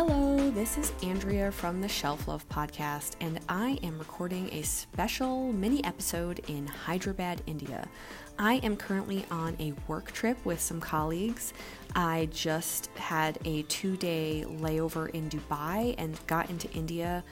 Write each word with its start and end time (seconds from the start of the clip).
Hello, 0.00 0.48
this 0.50 0.78
is 0.78 0.92
Andrea 1.02 1.50
from 1.50 1.80
the 1.80 1.88
Shelf 1.88 2.28
Love 2.28 2.48
Podcast, 2.48 3.16
and 3.20 3.40
I 3.48 3.80
am 3.82 3.98
recording 3.98 4.48
a 4.52 4.62
special 4.62 5.52
mini 5.52 5.82
episode 5.82 6.38
in 6.46 6.68
Hyderabad, 6.68 7.42
India. 7.46 7.88
I 8.38 8.58
am 8.58 8.76
currently 8.76 9.26
on 9.28 9.56
a 9.58 9.72
work 9.88 10.12
trip 10.12 10.38
with 10.44 10.60
some 10.60 10.80
colleagues. 10.80 11.52
I 11.96 12.28
just 12.30 12.90
had 12.94 13.40
a 13.44 13.62
two 13.62 13.96
day 13.96 14.44
layover 14.46 15.10
in 15.10 15.28
Dubai 15.28 15.96
and 15.98 16.16
got 16.28 16.48
into 16.48 16.70
India 16.70 17.24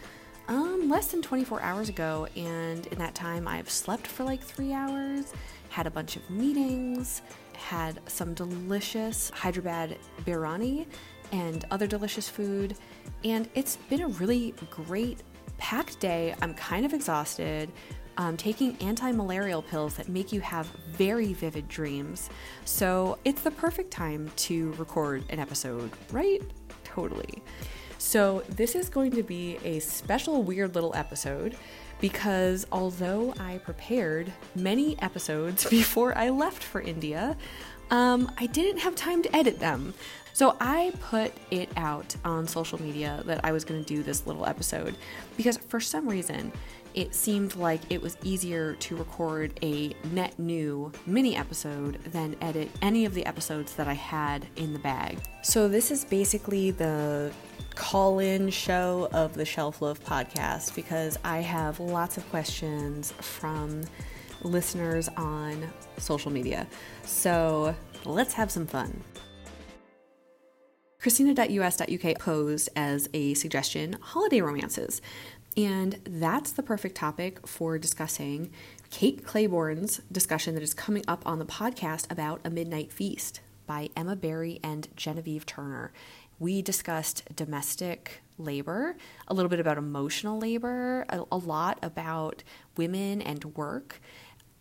um, 0.48 0.88
less 0.88 1.06
than 1.06 1.22
24 1.22 1.62
hours 1.62 1.88
ago, 1.88 2.26
and 2.34 2.84
in 2.88 2.98
that 2.98 3.14
time, 3.14 3.46
I've 3.46 3.70
slept 3.70 4.08
for 4.08 4.24
like 4.24 4.42
three 4.42 4.72
hours, 4.72 5.32
had 5.68 5.86
a 5.86 5.90
bunch 5.90 6.16
of 6.16 6.28
meetings, 6.28 7.22
had 7.56 8.00
some 8.06 8.34
delicious 8.34 9.30
Hyderabad 9.30 9.98
biryani 10.24 10.86
and 11.32 11.64
other 11.70 11.86
delicious 11.86 12.28
food. 12.28 12.76
And 13.24 13.48
it's 13.54 13.76
been 13.76 14.02
a 14.02 14.08
really 14.08 14.54
great, 14.70 15.18
packed 15.58 16.00
day. 16.00 16.34
I'm 16.42 16.54
kind 16.54 16.84
of 16.84 16.92
exhausted. 16.92 17.70
Um, 18.18 18.38
taking 18.38 18.76
anti 18.78 19.12
malarial 19.12 19.60
pills 19.60 19.94
that 19.96 20.08
make 20.08 20.32
you 20.32 20.40
have 20.40 20.66
very 20.92 21.34
vivid 21.34 21.68
dreams. 21.68 22.30
So 22.64 23.18
it's 23.26 23.42
the 23.42 23.50
perfect 23.50 23.90
time 23.90 24.30
to 24.36 24.72
record 24.72 25.24
an 25.28 25.38
episode, 25.38 25.90
right? 26.10 26.40
Totally. 26.82 27.42
So, 27.98 28.42
this 28.50 28.74
is 28.74 28.88
going 28.88 29.12
to 29.12 29.22
be 29.22 29.58
a 29.64 29.80
special, 29.80 30.42
weird 30.42 30.74
little 30.74 30.94
episode 30.94 31.56
because 32.00 32.66
although 32.70 33.32
I 33.40 33.58
prepared 33.58 34.32
many 34.54 35.00
episodes 35.00 35.64
before 35.70 36.16
I 36.16 36.30
left 36.30 36.62
for 36.62 36.80
India, 36.80 37.36
um, 37.90 38.30
I 38.38 38.46
didn't 38.46 38.78
have 38.78 38.94
time 38.94 39.22
to 39.22 39.34
edit 39.34 39.58
them. 39.60 39.94
So 40.36 40.54
I 40.60 40.92
put 41.00 41.32
it 41.50 41.70
out 41.78 42.14
on 42.22 42.46
social 42.46 42.78
media 42.82 43.22
that 43.24 43.42
I 43.42 43.52
was 43.52 43.64
going 43.64 43.82
to 43.82 43.86
do 43.86 44.02
this 44.02 44.26
little 44.26 44.44
episode 44.44 44.94
because 45.34 45.56
for 45.56 45.80
some 45.80 46.06
reason 46.06 46.52
it 46.92 47.14
seemed 47.14 47.56
like 47.56 47.80
it 47.88 48.02
was 48.02 48.18
easier 48.22 48.74
to 48.74 48.96
record 48.98 49.58
a 49.62 49.96
net 50.12 50.38
new 50.38 50.92
mini 51.06 51.36
episode 51.36 51.94
than 52.12 52.36
edit 52.42 52.68
any 52.82 53.06
of 53.06 53.14
the 53.14 53.24
episodes 53.24 53.76
that 53.76 53.88
I 53.88 53.94
had 53.94 54.46
in 54.56 54.74
the 54.74 54.78
bag. 54.78 55.20
So 55.42 55.68
this 55.68 55.90
is 55.90 56.04
basically 56.04 56.70
the 56.70 57.32
call 57.74 58.18
in 58.18 58.50
show 58.50 59.08
of 59.14 59.32
the 59.32 59.46
Shelf 59.46 59.80
Love 59.80 60.04
podcast 60.04 60.74
because 60.74 61.18
I 61.24 61.38
have 61.38 61.80
lots 61.80 62.18
of 62.18 62.28
questions 62.28 63.10
from 63.22 63.84
listeners 64.42 65.08
on 65.16 65.66
social 65.96 66.30
media. 66.30 66.66
So 67.06 67.74
let's 68.04 68.34
have 68.34 68.50
some 68.50 68.66
fun. 68.66 69.02
Christina.us.uk 71.06 72.18
posed 72.18 72.68
as 72.74 73.08
a 73.14 73.32
suggestion 73.34 73.92
holiday 74.00 74.40
romances. 74.40 75.00
And 75.56 76.00
that's 76.02 76.50
the 76.50 76.64
perfect 76.64 76.96
topic 76.96 77.46
for 77.46 77.78
discussing 77.78 78.50
Kate 78.90 79.22
Clayborn's 79.22 79.98
discussion 80.10 80.54
that 80.54 80.64
is 80.64 80.74
coming 80.74 81.04
up 81.06 81.22
on 81.24 81.38
the 81.38 81.44
podcast 81.44 82.10
about 82.10 82.40
A 82.44 82.50
Midnight 82.50 82.90
Feast 82.90 83.38
by 83.68 83.88
Emma 83.96 84.16
Barry 84.16 84.58
and 84.64 84.88
Genevieve 84.96 85.46
Turner. 85.46 85.92
We 86.40 86.60
discussed 86.60 87.22
domestic 87.36 88.20
labor, 88.36 88.96
a 89.28 89.34
little 89.34 89.48
bit 89.48 89.60
about 89.60 89.78
emotional 89.78 90.40
labor, 90.40 91.06
a, 91.08 91.22
a 91.30 91.36
lot 91.36 91.78
about 91.84 92.42
women 92.76 93.22
and 93.22 93.44
work, 93.54 94.00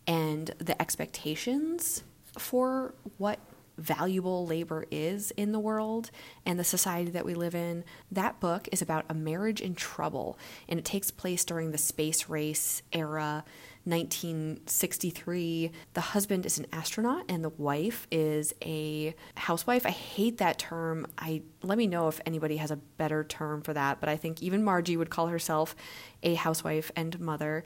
and 0.05 0.51
the 0.59 0.79
expectations 0.79 2.03
for 2.37 2.93
what 3.17 3.39
valuable 3.77 4.45
labor 4.45 4.85
is 4.91 5.31
in 5.31 5.51
the 5.51 5.59
world 5.59 6.11
and 6.45 6.59
the 6.59 6.63
society 6.63 7.11
that 7.11 7.25
we 7.25 7.33
live 7.33 7.55
in. 7.55 7.83
That 8.11 8.39
book 8.39 8.67
is 8.71 8.81
about 8.81 9.05
a 9.09 9.13
marriage 9.13 9.61
in 9.61 9.75
trouble, 9.75 10.37
and 10.67 10.79
it 10.79 10.85
takes 10.85 11.11
place 11.11 11.45
during 11.45 11.71
the 11.71 11.77
space 11.77 12.29
race 12.29 12.81
era. 12.91 13.43
1963 13.85 15.71
the 15.93 16.01
husband 16.01 16.43
is 16.43 16.57
an 16.57 16.65
astronaut 16.73 17.23
and 17.29 17.43
the 17.43 17.49
wife 17.49 18.07
is 18.09 18.51
a 18.63 19.13
housewife 19.37 19.85
i 19.85 19.91
hate 19.91 20.39
that 20.39 20.57
term 20.57 21.05
i 21.19 21.39
let 21.61 21.77
me 21.77 21.85
know 21.85 22.07
if 22.07 22.19
anybody 22.25 22.57
has 22.57 22.71
a 22.71 22.77
better 22.97 23.23
term 23.23 23.61
for 23.61 23.73
that 23.73 23.99
but 23.99 24.09
i 24.09 24.17
think 24.17 24.41
even 24.41 24.63
margie 24.63 24.97
would 24.97 25.11
call 25.11 25.27
herself 25.27 25.75
a 26.23 26.33
housewife 26.33 26.91
and 26.95 27.19
mother 27.19 27.63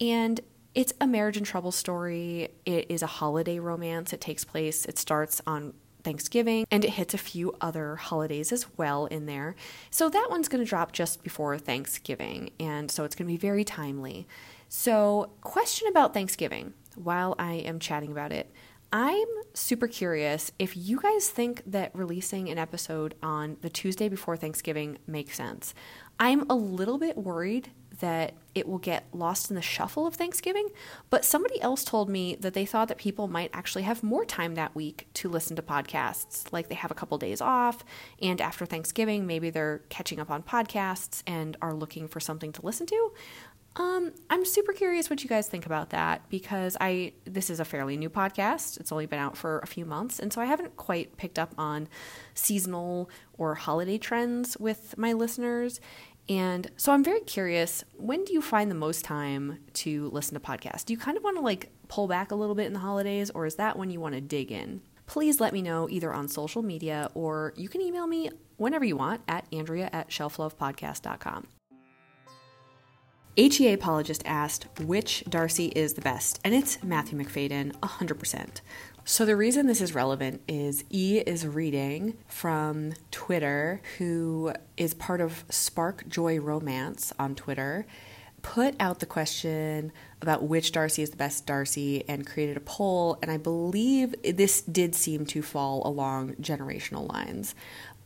and 0.00 0.40
it's 0.74 0.92
a 1.00 1.06
marriage 1.06 1.36
in 1.36 1.44
trouble 1.44 1.72
story. 1.72 2.48
It 2.64 2.86
is 2.88 3.02
a 3.02 3.06
holiday 3.06 3.58
romance. 3.58 4.12
It 4.12 4.20
takes 4.20 4.44
place, 4.44 4.84
it 4.84 4.98
starts 4.98 5.40
on 5.46 5.74
Thanksgiving 6.02 6.66
and 6.70 6.84
it 6.84 6.90
hits 6.90 7.12
a 7.12 7.18
few 7.18 7.54
other 7.60 7.96
holidays 7.96 8.52
as 8.52 8.66
well 8.76 9.06
in 9.06 9.26
there. 9.26 9.54
So 9.90 10.08
that 10.08 10.28
one's 10.30 10.48
going 10.48 10.64
to 10.64 10.68
drop 10.68 10.92
just 10.92 11.22
before 11.22 11.58
Thanksgiving. 11.58 12.50
And 12.58 12.90
so 12.90 13.04
it's 13.04 13.14
going 13.14 13.26
to 13.26 13.32
be 13.32 13.38
very 13.38 13.64
timely. 13.64 14.26
So, 14.68 15.32
question 15.40 15.88
about 15.88 16.14
Thanksgiving 16.14 16.74
while 16.94 17.34
I 17.40 17.54
am 17.54 17.80
chatting 17.80 18.12
about 18.12 18.30
it. 18.30 18.52
I'm 18.92 19.26
super 19.52 19.88
curious 19.88 20.52
if 20.58 20.76
you 20.76 21.00
guys 21.00 21.28
think 21.28 21.62
that 21.66 21.90
releasing 21.94 22.48
an 22.48 22.58
episode 22.58 23.14
on 23.22 23.56
the 23.62 23.70
Tuesday 23.70 24.08
before 24.08 24.36
Thanksgiving 24.36 24.98
makes 25.06 25.36
sense. 25.36 25.74
I'm 26.20 26.48
a 26.48 26.54
little 26.54 26.98
bit 26.98 27.16
worried 27.16 27.70
that 28.00 28.34
it 28.54 28.68
will 28.68 28.78
get 28.78 29.06
lost 29.12 29.48
in 29.48 29.56
the 29.56 29.62
shuffle 29.62 30.06
of 30.06 30.14
Thanksgiving, 30.14 30.68
but 31.08 31.24
somebody 31.24 31.60
else 31.60 31.84
told 31.84 32.08
me 32.08 32.34
that 32.36 32.52
they 32.52 32.66
thought 32.66 32.88
that 32.88 32.98
people 32.98 33.28
might 33.28 33.50
actually 33.52 33.82
have 33.82 34.02
more 34.02 34.24
time 34.24 34.54
that 34.56 34.74
week 34.74 35.06
to 35.14 35.28
listen 35.28 35.54
to 35.56 35.62
podcasts. 35.62 36.52
Like 36.52 36.68
they 36.68 36.74
have 36.74 36.90
a 36.90 36.94
couple 36.94 37.16
days 37.18 37.40
off, 37.40 37.84
and 38.20 38.40
after 38.40 38.66
Thanksgiving, 38.66 39.26
maybe 39.26 39.50
they're 39.50 39.82
catching 39.88 40.18
up 40.18 40.30
on 40.30 40.42
podcasts 40.42 41.22
and 41.26 41.56
are 41.62 41.74
looking 41.74 42.08
for 42.08 42.20
something 42.20 42.52
to 42.52 42.66
listen 42.66 42.86
to. 42.86 43.12
Um, 43.76 44.12
I'm 44.28 44.44
super 44.44 44.72
curious 44.72 45.08
what 45.08 45.22
you 45.22 45.28
guys 45.28 45.46
think 45.46 45.64
about 45.64 45.90
that 45.90 46.28
because 46.28 46.76
I 46.80 47.12
this 47.24 47.50
is 47.50 47.60
a 47.60 47.64
fairly 47.64 47.96
new 47.96 48.10
podcast. 48.10 48.80
It's 48.80 48.90
only 48.90 49.06
been 49.06 49.20
out 49.20 49.36
for 49.36 49.60
a 49.60 49.66
few 49.66 49.84
months, 49.84 50.18
and 50.18 50.32
so 50.32 50.40
I 50.40 50.46
haven't 50.46 50.76
quite 50.76 51.16
picked 51.16 51.38
up 51.38 51.54
on 51.56 51.88
seasonal 52.34 53.08
or 53.38 53.54
holiday 53.54 53.96
trends 53.96 54.56
with 54.58 54.98
my 54.98 55.12
listeners. 55.12 55.80
And 56.28 56.70
so 56.76 56.92
I'm 56.92 57.02
very 57.02 57.20
curious, 57.20 57.82
when 57.96 58.24
do 58.24 58.32
you 58.32 58.40
find 58.40 58.70
the 58.70 58.76
most 58.76 59.04
time 59.04 59.58
to 59.74 60.10
listen 60.10 60.34
to 60.34 60.40
podcasts? 60.40 60.84
Do 60.84 60.92
you 60.92 60.98
kind 60.98 61.16
of 61.16 61.24
want 61.24 61.36
to 61.36 61.42
like 61.42 61.70
pull 61.88 62.06
back 62.06 62.30
a 62.30 62.36
little 62.36 62.54
bit 62.54 62.66
in 62.66 62.72
the 62.72 62.78
holidays, 62.78 63.30
or 63.30 63.46
is 63.46 63.56
that 63.56 63.76
when 63.76 63.90
you 63.90 64.00
want 64.00 64.14
to 64.14 64.20
dig 64.20 64.52
in? 64.52 64.82
Please 65.06 65.40
let 65.40 65.52
me 65.52 65.60
know 65.60 65.88
either 65.90 66.12
on 66.14 66.28
social 66.28 66.62
media 66.62 67.10
or 67.14 67.52
you 67.56 67.68
can 67.68 67.80
email 67.80 68.06
me 68.06 68.30
whenever 68.58 68.84
you 68.84 68.96
want 68.96 69.22
at 69.26 69.44
Andrea 69.52 69.90
at 69.92 70.08
shelflovepodcast.com. 70.08 71.48
HEA 73.36 73.72
apologist 73.72 74.22
asked 74.26 74.66
which 74.80 75.24
Darcy 75.28 75.66
is 75.68 75.94
the 75.94 76.00
best, 76.00 76.40
and 76.44 76.54
it's 76.54 76.82
Matthew 76.82 77.18
Macfadyen, 77.18 77.72
100%. 77.80 78.60
So, 79.10 79.24
the 79.24 79.34
reason 79.34 79.66
this 79.66 79.80
is 79.80 79.92
relevant 79.92 80.40
is 80.46 80.84
E 80.88 81.18
is 81.18 81.44
reading 81.44 82.16
from 82.28 82.92
Twitter, 83.10 83.82
who 83.98 84.52
is 84.76 84.94
part 84.94 85.20
of 85.20 85.44
Spark 85.50 86.06
Joy 86.06 86.38
Romance 86.38 87.12
on 87.18 87.34
Twitter, 87.34 87.86
put 88.42 88.76
out 88.78 89.00
the 89.00 89.06
question 89.06 89.90
about 90.22 90.44
which 90.44 90.70
Darcy 90.70 91.02
is 91.02 91.10
the 91.10 91.16
best 91.16 91.44
Darcy 91.44 92.04
and 92.08 92.24
created 92.24 92.56
a 92.56 92.60
poll. 92.60 93.18
And 93.20 93.32
I 93.32 93.36
believe 93.36 94.14
this 94.22 94.60
did 94.60 94.94
seem 94.94 95.26
to 95.26 95.42
fall 95.42 95.84
along 95.84 96.36
generational 96.36 97.12
lines. 97.12 97.56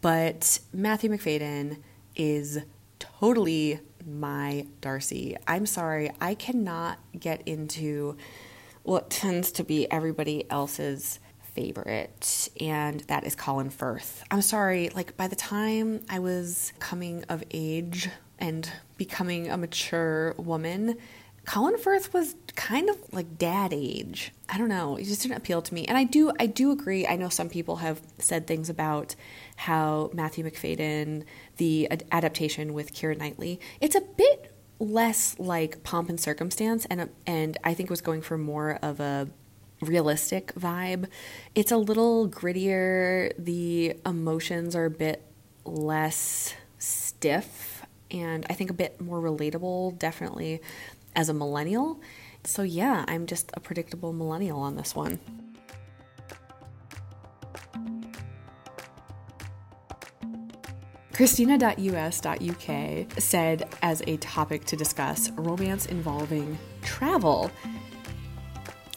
But 0.01 0.59
Matthew 0.73 1.11
Macfadyen 1.11 1.83
is 2.17 2.61
totally 2.99 3.79
my 4.07 4.67
Darcy. 4.81 5.37
I'm 5.47 5.67
sorry, 5.67 6.11
I 6.19 6.35
cannot 6.35 6.99
get 7.21 7.47
into 7.47 8.17
what 8.85 9.11
tends 9.11 9.51
to 9.53 9.65
be 9.65 9.91
everybody 9.91 10.49
else's 10.51 11.19
favorite, 11.55 12.49
and 12.61 13.01
that 13.01 13.25
is 13.25 13.35
Colin 13.35 13.71
Firth. 13.71 14.23
I'm 14.31 14.43
sorry, 14.43 14.91
like 14.91 15.17
by 15.17 15.27
the 15.27 15.37
time 15.37 16.05
I 16.09 16.19
was 16.19 16.73
coming 16.79 17.25
of 17.29 17.43
age 17.51 18.09
and 18.39 18.71
becoming 18.97 19.49
a 19.49 19.57
mature 19.57 20.35
woman, 20.37 20.99
Colin 21.47 21.79
Firth 21.79 22.13
was 22.13 22.37
kind 22.57 22.89
of 22.89 22.97
like 23.13 23.39
dad 23.39 23.73
age. 23.73 24.33
I 24.49 24.59
don't 24.59 24.69
know. 24.69 24.97
It 24.97 25.05
just 25.05 25.23
didn't 25.23 25.37
appeal 25.37 25.63
to 25.63 25.75
me. 25.75 25.85
And 25.87 25.99
I 25.99 26.05
do 26.05 26.33
I 26.41 26.47
do 26.47 26.71
agree. 26.71 27.07
I 27.07 27.17
know 27.17 27.29
some 27.29 27.49
people 27.49 27.77
have 27.77 28.01
said 28.19 28.47
things 28.47 28.71
about 28.71 29.15
how 29.57 30.11
Matthew 30.15 30.45
Macfadyen, 30.45 31.25
the 31.59 31.89
adaptation 32.11 32.73
with 32.73 32.95
Keira 32.95 33.19
Knightley, 33.19 33.61
it's 33.81 33.95
a 33.95 34.01
bit 34.01 34.54
less 34.85 35.37
like 35.39 35.83
pomp 35.83 36.09
and 36.09 36.21
circumstance 36.21 36.85
and 36.87 37.09
and 37.27 37.57
I 37.65 37.75
think 37.75 37.91
was 37.91 38.01
going 38.01 38.23
for 38.23 38.37
more 38.37 38.79
of 38.83 39.01
a 39.01 39.29
realistic 39.81 40.53
vibe. 40.55 41.09
It's 41.55 41.73
a 41.73 41.77
little 41.77 42.29
grittier. 42.29 43.33
The 43.39 43.97
emotions 44.07 44.77
are 44.77 44.85
a 44.85 44.91
bit 44.91 45.23
less 45.65 46.55
stiff 46.79 47.87
and 48.11 48.47
I 48.49 48.55
think 48.55 48.71
a 48.71 48.75
bit 48.75 49.01
more 49.01 49.21
relatable 49.21 49.99
definitely 49.99 50.61
as 51.17 51.29
a 51.29 51.35
millennial. 51.35 52.01
So 52.45 52.63
yeah, 52.63 53.05
I'm 53.09 53.27
just 53.27 53.51
a 53.55 53.61
predictable 53.61 54.13
millennial 54.13 54.61
on 54.61 54.77
this 54.77 54.95
one. 54.95 55.19
Christina.us.uk 61.15 63.07
said 63.21 63.69
as 63.83 64.03
a 64.09 64.17
topic 64.17 64.65
to 64.65 64.77
discuss 64.77 65.31
romance 65.31 65.87
involving 65.87 66.59
travel. 66.83 67.53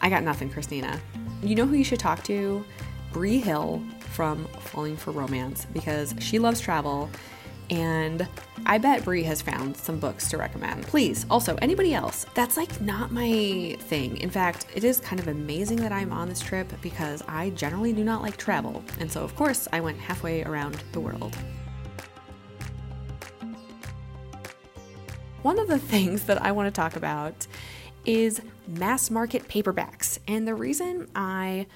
I 0.02 0.10
got 0.10 0.24
nothing, 0.24 0.50
Christina. 0.50 1.00
You 1.44 1.54
know 1.54 1.68
who 1.68 1.76
you 1.76 1.84
should 1.84 2.00
talk 2.00 2.24
to? 2.24 2.66
Bree 3.14 3.40
Hill 3.40 3.84
from 4.12 4.46
Falling 4.60 4.98
for 4.98 5.12
Romance 5.12 5.66
because 5.74 6.16
she 6.20 6.40
loves 6.40 6.60
travel 6.60 7.08
and 7.70 8.28
I 8.66 8.78
bet 8.78 9.04
Bree 9.04 9.24
has 9.24 9.42
found 9.42 9.78
some 9.78 10.00
books 10.00 10.30
to 10.30 10.38
recommend. 10.38 10.84
Please, 10.88 11.26
also, 11.30 11.56
anybody 11.62 11.94
else, 11.94 12.26
that's 12.34 12.58
like 12.58 12.82
not 12.82 13.12
my 13.12 13.76
thing. 13.82 14.18
In 14.18 14.30
fact, 14.30 14.66
it 14.74 14.84
is 14.84 15.00
kind 15.02 15.20
of 15.20 15.28
amazing 15.28 15.78
that 15.78 15.92
I'm 15.92 16.12
on 16.12 16.30
this 16.30 16.40
trip 16.40 16.72
because 16.82 17.22
I 17.28 17.52
generally 17.52 17.94
do 17.94 18.04
not 18.04 18.22
like 18.22 18.38
travel. 18.38 18.84
And 19.00 19.12
so, 19.12 19.22
of 19.24 19.36
course, 19.36 19.68
I 19.72 19.82
went 19.82 20.00
halfway 20.00 20.44
around 20.44 20.82
the 20.94 21.00
world. 21.00 21.36
One 25.48 25.60
of 25.60 25.70
the 25.70 25.80
things 25.80 26.24
that 26.26 26.42
I 26.42 26.52
want 26.52 26.68
to 26.68 26.78
talk 26.78 26.98
about 26.98 27.48
is 28.04 28.42
mass 28.68 29.10
market 29.10 29.48
paperbacks. 29.48 30.20
And 30.28 30.46
the 30.46 30.54
reason 30.54 31.08
I 31.16 31.68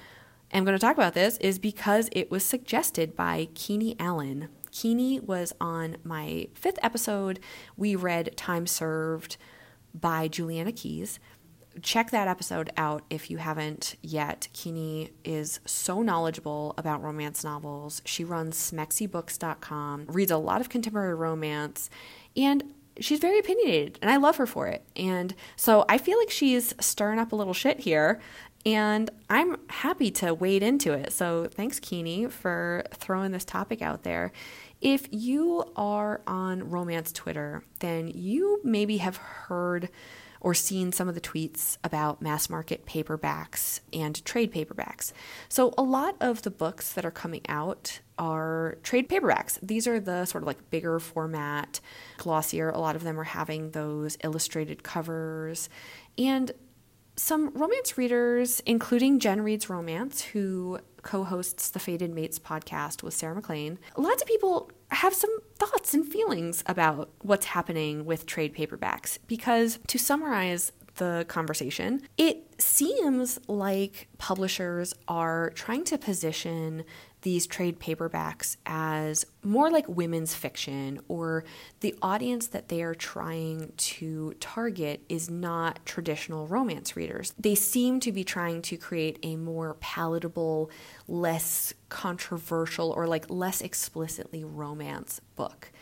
am 0.52 0.66
going 0.66 0.76
to 0.76 0.78
talk 0.78 0.94
about 0.94 1.14
this 1.14 1.38
is 1.38 1.58
because 1.58 2.10
it 2.12 2.30
was 2.30 2.44
suggested 2.44 3.16
by 3.16 3.48
Keeney 3.54 3.96
Allen 3.98 4.50
Keeney 4.72 5.20
was 5.20 5.54
on 5.58 5.96
my 6.04 6.48
fifth 6.52 6.78
episode. 6.82 7.40
We 7.74 7.96
read 7.96 8.36
Time 8.36 8.66
Served 8.66 9.38
by 9.94 10.28
Juliana 10.28 10.72
Keyes. 10.72 11.18
Check 11.80 12.10
that 12.10 12.28
episode 12.28 12.68
out 12.76 13.04
if 13.08 13.30
you 13.30 13.38
haven't 13.38 13.96
yet. 14.02 14.48
Keeney 14.52 15.12
is 15.24 15.60
so 15.64 16.02
knowledgeable 16.02 16.74
about 16.76 17.02
romance 17.02 17.42
novels. 17.42 18.02
She 18.04 18.22
runs 18.22 18.70
smexybooks.com, 18.70 20.04
reads 20.08 20.30
a 20.30 20.36
lot 20.36 20.60
of 20.60 20.68
contemporary 20.68 21.14
romance, 21.14 21.88
and 22.36 22.64
she's 23.00 23.18
very 23.18 23.38
opinionated, 23.38 23.98
and 24.02 24.10
I 24.10 24.16
love 24.16 24.36
her 24.36 24.46
for 24.46 24.68
it. 24.68 24.84
And 24.96 25.34
so 25.56 25.84
I 25.88 25.98
feel 25.98 26.18
like 26.18 26.30
she's 26.30 26.74
stirring 26.80 27.18
up 27.18 27.32
a 27.32 27.36
little 27.36 27.54
shit 27.54 27.80
here, 27.80 28.20
and 28.64 29.10
I'm 29.28 29.56
happy 29.68 30.10
to 30.12 30.34
wade 30.34 30.62
into 30.62 30.92
it. 30.92 31.12
So 31.12 31.46
thanks, 31.46 31.80
Keeney, 31.80 32.26
for 32.28 32.84
throwing 32.92 33.32
this 33.32 33.44
topic 33.44 33.82
out 33.82 34.02
there. 34.02 34.32
If 34.80 35.08
you 35.10 35.64
are 35.76 36.22
on 36.26 36.70
romance 36.70 37.12
Twitter, 37.12 37.62
then 37.80 38.10
you 38.14 38.60
maybe 38.64 38.98
have 38.98 39.16
heard 39.16 39.88
or 40.42 40.52
seen 40.54 40.90
some 40.90 41.08
of 41.08 41.14
the 41.14 41.20
tweets 41.20 41.78
about 41.84 42.20
mass 42.20 42.50
market 42.50 42.84
paperbacks 42.84 43.78
and 43.92 44.22
trade 44.24 44.52
paperbacks. 44.52 45.12
So, 45.48 45.72
a 45.78 45.82
lot 45.82 46.16
of 46.20 46.42
the 46.42 46.50
books 46.50 46.92
that 46.94 47.04
are 47.04 47.12
coming 47.12 47.42
out 47.48 48.00
are 48.18 48.76
trade 48.82 49.08
paperbacks. 49.08 49.58
These 49.62 49.86
are 49.86 50.00
the 50.00 50.24
sort 50.26 50.42
of 50.42 50.48
like 50.48 50.68
bigger 50.68 50.98
format, 50.98 51.80
glossier. 52.18 52.70
A 52.70 52.78
lot 52.78 52.96
of 52.96 53.04
them 53.04 53.18
are 53.18 53.24
having 53.24 53.70
those 53.70 54.18
illustrated 54.24 54.82
covers. 54.82 55.68
And 56.18 56.50
some 57.16 57.50
romance 57.50 57.96
readers, 57.96 58.60
including 58.66 59.20
Jen 59.20 59.42
Reads 59.42 59.70
Romance, 59.70 60.22
who 60.22 60.80
co 61.02 61.22
hosts 61.22 61.70
the 61.70 61.78
Fated 61.78 62.12
Mates 62.12 62.38
podcast 62.38 63.02
with 63.02 63.14
Sarah 63.14 63.34
MacLean, 63.34 63.78
lots 63.96 64.22
of 64.22 64.28
people 64.28 64.70
have 64.90 65.14
some 65.14 65.30
thoughts 65.66 65.94
and 65.94 66.06
feelings 66.06 66.62
about 66.66 67.10
what's 67.20 67.46
happening 67.46 68.04
with 68.04 68.26
trade 68.26 68.54
paperbacks. 68.54 69.18
Because 69.26 69.78
to 69.88 69.98
summarize 69.98 70.72
the 70.96 71.24
conversation, 71.28 72.02
it 72.18 72.60
seems 72.60 73.38
like 73.48 74.08
publishers 74.18 74.94
are 75.08 75.50
trying 75.50 75.84
to 75.84 75.98
position 75.98 76.84
these 77.22 77.46
trade 77.46 77.80
paperbacks 77.80 78.56
as 78.66 79.24
more 79.42 79.70
like 79.70 79.88
women's 79.88 80.34
fiction, 80.34 81.00
or 81.08 81.44
the 81.80 81.94
audience 82.02 82.48
that 82.48 82.68
they 82.68 82.82
are 82.82 82.94
trying 82.94 83.72
to 83.76 84.34
target 84.40 85.02
is 85.08 85.30
not 85.30 85.78
traditional 85.84 86.46
romance 86.46 86.96
readers. 86.96 87.32
They 87.38 87.54
seem 87.54 88.00
to 88.00 88.12
be 88.12 88.24
trying 88.24 88.62
to 88.62 88.76
create 88.76 89.18
a 89.22 89.36
more 89.36 89.74
palatable, 89.74 90.70
less 91.08 91.72
controversial, 91.88 92.90
or 92.90 93.06
like 93.06 93.30
less 93.30 93.60
explicitly 93.60 94.44
romance 94.44 95.20
book 95.36 95.72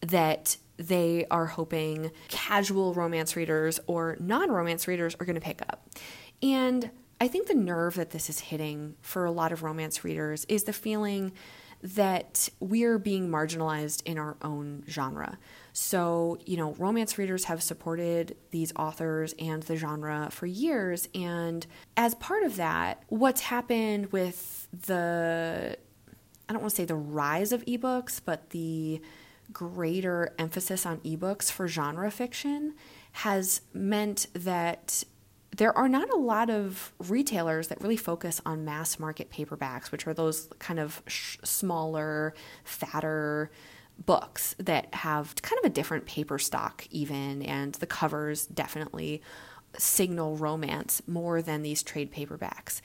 that 0.00 0.56
they 0.78 1.26
are 1.30 1.46
hoping 1.46 2.10
casual 2.28 2.92
romance 2.94 3.36
readers 3.36 3.78
or 3.86 4.16
non 4.20 4.50
romance 4.50 4.88
readers 4.88 5.14
are 5.20 5.26
going 5.26 5.34
to 5.34 5.40
pick 5.40 5.62
up. 5.62 5.86
And 6.42 6.90
I 7.22 7.28
think 7.28 7.46
the 7.46 7.54
nerve 7.54 7.94
that 7.94 8.10
this 8.10 8.28
is 8.28 8.40
hitting 8.40 8.96
for 9.00 9.24
a 9.26 9.30
lot 9.30 9.52
of 9.52 9.62
romance 9.62 10.02
readers 10.02 10.44
is 10.48 10.64
the 10.64 10.72
feeling 10.72 11.30
that 11.80 12.48
we're 12.58 12.98
being 12.98 13.28
marginalized 13.28 14.02
in 14.04 14.18
our 14.18 14.36
own 14.42 14.82
genre. 14.88 15.38
So, 15.72 16.38
you 16.46 16.56
know, 16.56 16.72
romance 16.72 17.18
readers 17.18 17.44
have 17.44 17.62
supported 17.62 18.36
these 18.50 18.72
authors 18.74 19.36
and 19.38 19.62
the 19.62 19.76
genre 19.76 20.30
for 20.32 20.46
years. 20.46 21.08
And 21.14 21.64
as 21.96 22.16
part 22.16 22.42
of 22.42 22.56
that, 22.56 23.04
what's 23.06 23.42
happened 23.42 24.10
with 24.10 24.66
the, 24.72 25.78
I 26.48 26.52
don't 26.52 26.60
want 26.60 26.70
to 26.70 26.76
say 26.76 26.86
the 26.86 26.96
rise 26.96 27.52
of 27.52 27.64
ebooks, 27.66 28.20
but 28.24 28.50
the 28.50 29.00
greater 29.52 30.34
emphasis 30.40 30.84
on 30.84 30.98
ebooks 30.98 31.52
for 31.52 31.68
genre 31.68 32.10
fiction 32.10 32.74
has 33.12 33.60
meant 33.72 34.26
that 34.34 35.04
there 35.56 35.76
are 35.76 35.88
not 35.88 36.10
a 36.10 36.16
lot 36.16 36.48
of 36.48 36.92
retailers 36.98 37.68
that 37.68 37.80
really 37.82 37.96
focus 37.96 38.40
on 38.46 38.64
mass 38.64 38.98
market 38.98 39.30
paperbacks, 39.30 39.92
which 39.92 40.06
are 40.06 40.14
those 40.14 40.48
kind 40.58 40.80
of 40.80 41.02
sh- 41.06 41.36
smaller, 41.44 42.34
fatter 42.64 43.50
books 44.06 44.54
that 44.58 44.94
have 44.94 45.34
kind 45.42 45.58
of 45.58 45.70
a 45.70 45.74
different 45.74 46.06
paper 46.06 46.38
stock, 46.38 46.86
even, 46.90 47.42
and 47.42 47.74
the 47.74 47.86
covers 47.86 48.46
definitely 48.46 49.22
signal 49.76 50.36
romance 50.36 51.02
more 51.06 51.42
than 51.42 51.62
these 51.62 51.82
trade 51.82 52.12
paperbacks. 52.12 52.80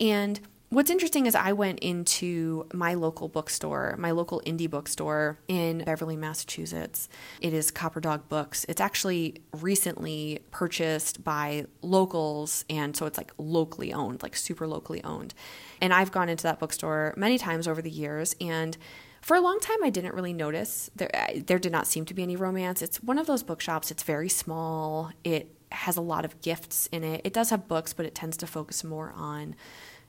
And 0.00 0.40
What's 0.68 0.90
interesting 0.90 1.26
is 1.26 1.36
I 1.36 1.52
went 1.52 1.78
into 1.78 2.66
my 2.74 2.94
local 2.94 3.28
bookstore, 3.28 3.94
my 4.00 4.10
local 4.10 4.42
indie 4.44 4.68
bookstore 4.68 5.38
in 5.46 5.84
Beverly, 5.84 6.16
Massachusetts. 6.16 7.08
It 7.40 7.54
is 7.54 7.70
Copper 7.70 8.00
Dog 8.00 8.28
Books. 8.28 8.66
It's 8.68 8.80
actually 8.80 9.42
recently 9.52 10.40
purchased 10.50 11.22
by 11.22 11.66
locals, 11.82 12.64
and 12.68 12.96
so 12.96 13.06
it's 13.06 13.16
like 13.16 13.30
locally 13.38 13.92
owned, 13.92 14.24
like 14.24 14.34
super 14.34 14.66
locally 14.66 15.04
owned. 15.04 15.34
And 15.80 15.94
I've 15.94 16.10
gone 16.10 16.28
into 16.28 16.42
that 16.42 16.58
bookstore 16.58 17.14
many 17.16 17.38
times 17.38 17.68
over 17.68 17.80
the 17.80 17.88
years, 17.88 18.34
and 18.40 18.76
for 19.20 19.36
a 19.36 19.40
long 19.40 19.60
time 19.60 19.84
I 19.84 19.90
didn't 19.90 20.14
really 20.14 20.32
notice 20.32 20.90
there 20.96 21.10
there 21.46 21.60
did 21.60 21.70
not 21.70 21.86
seem 21.86 22.06
to 22.06 22.14
be 22.14 22.24
any 22.24 22.34
romance. 22.34 22.82
It's 22.82 23.00
one 23.00 23.18
of 23.18 23.28
those 23.28 23.44
bookshops. 23.44 23.92
It's 23.92 24.02
very 24.02 24.28
small. 24.28 25.12
It 25.22 25.54
has 25.70 25.96
a 25.96 26.00
lot 26.00 26.24
of 26.24 26.40
gifts 26.40 26.88
in 26.90 27.04
it. 27.04 27.20
It 27.22 27.32
does 27.32 27.50
have 27.50 27.68
books, 27.68 27.92
but 27.92 28.04
it 28.04 28.16
tends 28.16 28.36
to 28.38 28.48
focus 28.48 28.82
more 28.82 29.12
on 29.16 29.54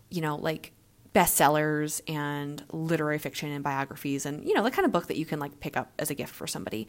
you 0.10 0.22
know, 0.22 0.36
like 0.36 0.72
bestsellers 1.14 2.02
and 2.08 2.64
literary 2.72 3.18
fiction 3.18 3.52
and 3.52 3.64
biographies 3.64 4.24
and 4.24 4.46
you 4.46 4.54
know 4.54 4.62
the 4.62 4.70
kind 4.70 4.86
of 4.86 4.92
book 4.92 5.08
that 5.08 5.18
you 5.18 5.26
can 5.26 5.40
like 5.40 5.60
pick 5.60 5.76
up 5.76 5.92
as 5.98 6.12
a 6.12 6.14
gift 6.14 6.32
for 6.32 6.46
somebody 6.46 6.88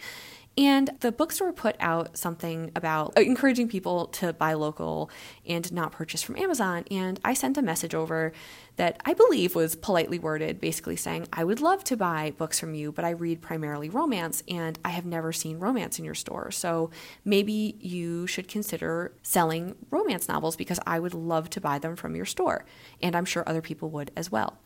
and 0.59 0.91
the 0.99 1.13
bookstore 1.13 1.53
put 1.53 1.77
out 1.79 2.19
something 2.19 2.73
about 2.75 3.17
uh, 3.17 3.21
encouraging 3.21 3.69
people 3.69 4.07
to 4.07 4.33
buy 4.33 4.55
local 4.55 5.09
and 5.47 5.73
not 5.73 5.93
purchase 5.93 6.21
from 6.21 6.37
Amazon. 6.37 6.85
And 6.91 7.21
I 7.25 7.33
sent 7.35 7.57
a 7.57 7.63
message 7.63 7.95
over 7.95 8.33
that 8.75 9.01
I 9.05 9.15
believe 9.15 9.55
was 9.55 9.77
politely 9.77 10.19
worded, 10.19 10.61
basically 10.61 10.97
saying, 10.97 11.29
I 11.33 11.45
would 11.45 11.61
love 11.61 11.85
to 11.85 11.97
buy 11.97 12.33
books 12.37 12.59
from 12.59 12.75
you, 12.75 12.91
but 12.91 13.05
I 13.05 13.11
read 13.11 13.41
primarily 13.41 13.89
romance 13.89 14.43
and 14.49 14.77
I 14.85 14.89
have 14.91 15.07
never 15.07 15.33
seen 15.33 15.61
romance 15.61 16.01
in 16.01 16.05
your 16.05 16.17
store. 16.17 16.51
So 16.51 16.91
maybe 17.25 17.77
you 17.79 18.27
should 18.27 18.49
consider 18.49 19.13
selling 19.23 19.77
romance 19.91 20.27
novels 20.27 20.57
because 20.57 20.81
I 20.85 20.99
would 20.99 21.15
love 21.15 21.51
to 21.51 21.61
buy 21.61 21.79
them 21.79 21.95
from 21.95 22.17
your 22.17 22.27
store. 22.27 22.65
And 23.01 23.15
I'm 23.15 23.25
sure 23.25 23.45
other 23.47 23.63
people 23.63 23.91
would 23.91 24.11
as 24.17 24.33
well. 24.33 24.59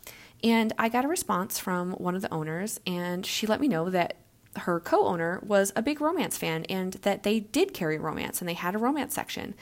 And 0.42 0.72
I 0.78 0.88
got 0.88 1.04
a 1.04 1.08
response 1.08 1.58
from 1.58 1.92
one 1.92 2.16
of 2.16 2.22
the 2.22 2.32
owners, 2.32 2.80
and 2.84 3.25
she 3.25 3.46
let 3.46 3.61
me 3.61 3.68
know 3.68 3.90
that 3.90 4.16
her 4.56 4.80
co 4.80 5.06
owner 5.06 5.40
was 5.42 5.73
a 5.75 5.82
big 5.82 6.00
romance 6.00 6.37
fan 6.37 6.64
and 6.64 6.94
that 6.94 7.23
they 7.23 7.40
did 7.40 7.73
carry 7.73 7.99
romance 7.99 8.40
and 8.40 8.49
they 8.49 8.54
had 8.54 8.75
a 8.75 8.78
romance 8.78 9.14
section. 9.14 9.54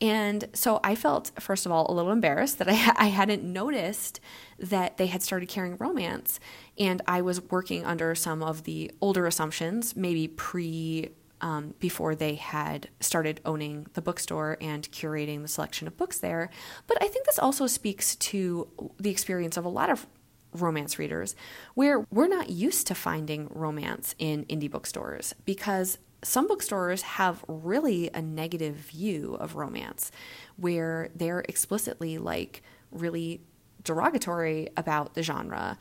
And 0.00 0.48
so 0.52 0.80
I 0.84 0.94
felt, 0.94 1.32
first 1.40 1.66
of 1.66 1.72
all, 1.72 1.90
a 1.90 1.92
little 1.92 2.12
embarrassed 2.12 2.58
that 2.58 2.68
I, 2.68 2.92
I 2.96 3.08
hadn't 3.08 3.42
noticed 3.42 4.20
that 4.58 4.96
they 4.96 5.06
had 5.06 5.22
started 5.22 5.48
carrying 5.48 5.76
romance. 5.76 6.40
And 6.78 7.02
I 7.06 7.20
was 7.20 7.40
working 7.42 7.84
under 7.84 8.14
some 8.14 8.42
of 8.42 8.64
the 8.64 8.90
older 9.00 9.26
assumptions, 9.26 9.96
maybe 9.96 10.28
pre. 10.28 11.10
Um, 11.40 11.74
before 11.78 12.16
they 12.16 12.34
had 12.34 12.88
started 12.98 13.40
owning 13.44 13.86
the 13.92 14.02
bookstore 14.02 14.58
and 14.60 14.90
curating 14.90 15.42
the 15.42 15.46
selection 15.46 15.86
of 15.86 15.96
books 15.96 16.18
there. 16.18 16.50
But 16.88 17.00
I 17.00 17.06
think 17.06 17.26
this 17.26 17.38
also 17.38 17.68
speaks 17.68 18.16
to 18.16 18.66
the 18.98 19.10
experience 19.10 19.56
of 19.56 19.64
a 19.64 19.68
lot 19.68 19.88
of 19.88 20.08
romance 20.52 20.98
readers, 20.98 21.34
where 21.74 22.06
we're 22.10 22.28
not 22.28 22.50
used 22.50 22.86
to 22.86 22.94
finding 22.94 23.48
romance 23.50 24.14
in 24.18 24.44
indie 24.46 24.70
bookstores 24.70 25.34
because 25.44 25.98
some 26.22 26.48
bookstores 26.48 27.02
have 27.02 27.44
really 27.46 28.10
a 28.12 28.20
negative 28.20 28.74
view 28.74 29.36
of 29.38 29.54
romance 29.54 30.10
where 30.56 31.10
they're 31.14 31.44
explicitly 31.48 32.18
like 32.18 32.62
really 32.90 33.40
derogatory 33.84 34.68
about 34.76 35.14
the 35.14 35.22
genre 35.22 35.78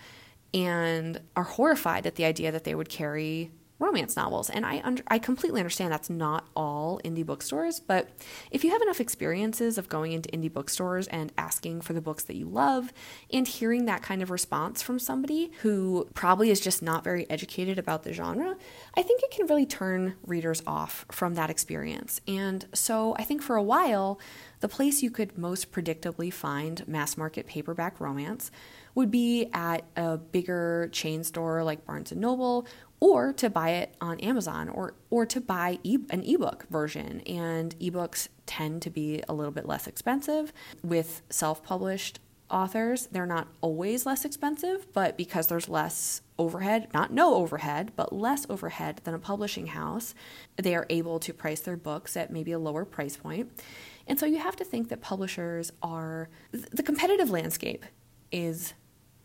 and 0.54 1.20
are 1.36 1.44
horrified 1.44 2.06
at 2.06 2.16
the 2.16 2.26
idea 2.26 2.52
that 2.52 2.64
they 2.64 2.76
would 2.76 2.90
carry 2.90 3.52
romance 3.80 4.16
novels. 4.16 4.50
And 4.50 4.66
I 4.66 4.82
under, 4.84 5.04
I 5.08 5.20
completely 5.20 5.60
understand 5.60 5.92
that's 5.92 6.10
not 6.10 6.48
all 6.56 7.00
indie 7.06 7.26
bookstores, 7.26 7.80
but 7.80 8.10
if 8.50 8.64
you 8.64 8.72
have 8.72 8.82
enough 8.82 9.00
experiences 9.00 9.78
of 9.78 9.88
going 9.88 10.14
into 10.14 10.30
indie 10.30 10.52
bookstores 10.52 11.08
and 11.08 11.32
asking 11.38 11.82
for 11.82 11.94
the 11.94 12.02
books 12.02 12.24
that 12.24 12.36
you 12.36 12.48
love 12.48 12.92
and 13.32 13.48
hearing 13.48 13.86
that 13.86 14.02
kind 14.02 14.24
of 14.24 14.32
response 14.32 14.82
from 14.82 14.98
somebody 14.98 15.52
who 15.62 16.08
probably 16.14 16.50
is 16.50 16.60
just 16.60 16.82
not 16.82 17.04
very 17.04 17.30
educated 17.30 17.78
about 17.78 18.04
the 18.04 18.14
genre, 18.14 18.58
I 18.96 19.04
think 19.04 19.22
it 19.22 19.32
can 19.32 19.46
really 19.48 19.66
turn 19.66 20.16
readers 20.26 20.64
off 20.66 21.06
from 21.12 21.36
that 21.36 21.50
experience. 21.50 22.20
And 22.28 22.66
so 22.74 23.16
I 23.20 23.24
think 23.24 23.44
for 23.44 23.56
a 23.56 23.64
while, 23.64 24.20
the 24.60 24.68
place 24.68 25.04
you 25.04 25.12
could 25.12 25.38
most 25.38 25.72
predictably 25.72 26.34
find 26.34 26.88
mass 26.88 27.16
market 27.16 27.46
paperback 27.46 28.00
romance 28.00 28.50
would 28.98 29.12
be 29.12 29.48
at 29.54 29.84
a 29.96 30.18
bigger 30.18 30.90
chain 30.92 31.24
store 31.24 31.64
like 31.64 31.86
Barnes 31.86 32.12
and 32.12 32.20
Noble 32.20 32.68
or 33.00 33.32
to 33.34 33.48
buy 33.48 33.70
it 33.70 33.94
on 34.02 34.20
Amazon 34.22 34.70
or 34.70 34.96
or 35.12 35.24
to 35.24 35.40
buy 35.40 35.78
e- 35.84 36.00
an 36.10 36.24
ebook 36.24 36.66
version 36.72 37.22
and 37.28 37.78
ebooks 37.80 38.28
tend 38.48 38.82
to 38.82 38.90
be 38.90 39.22
a 39.30 39.36
little 39.36 39.52
bit 39.52 39.68
less 39.68 39.86
expensive 39.86 40.52
with 40.84 41.22
self-published 41.30 42.20
authors 42.50 43.06
they're 43.12 43.28
not 43.28 43.48
always 43.62 44.08
less 44.08 44.26
expensive 44.26 44.92
but 44.94 45.16
because 45.16 45.46
there's 45.46 45.70
less 45.70 46.24
overhead 46.40 46.88
not 46.92 47.14
no 47.14 47.36
overhead 47.36 47.92
but 47.96 48.12
less 48.12 48.48
overhead 48.50 49.00
than 49.04 49.14
a 49.14 49.20
publishing 49.20 49.68
house 49.68 50.16
they 50.56 50.74
are 50.74 50.88
able 50.90 51.20
to 51.20 51.32
price 51.32 51.60
their 51.60 51.78
books 51.78 52.18
at 52.18 52.32
maybe 52.32 52.52
a 52.52 52.58
lower 52.58 52.84
price 52.84 53.16
point. 53.16 53.48
point 53.48 53.64
and 54.08 54.20
so 54.20 54.26
you 54.26 54.40
have 54.40 54.56
to 54.56 54.64
think 54.64 54.90
that 54.90 55.02
publishers 55.02 55.72
are 55.84 56.30
the 56.52 56.82
competitive 56.82 57.30
landscape 57.30 57.86
is 58.32 58.74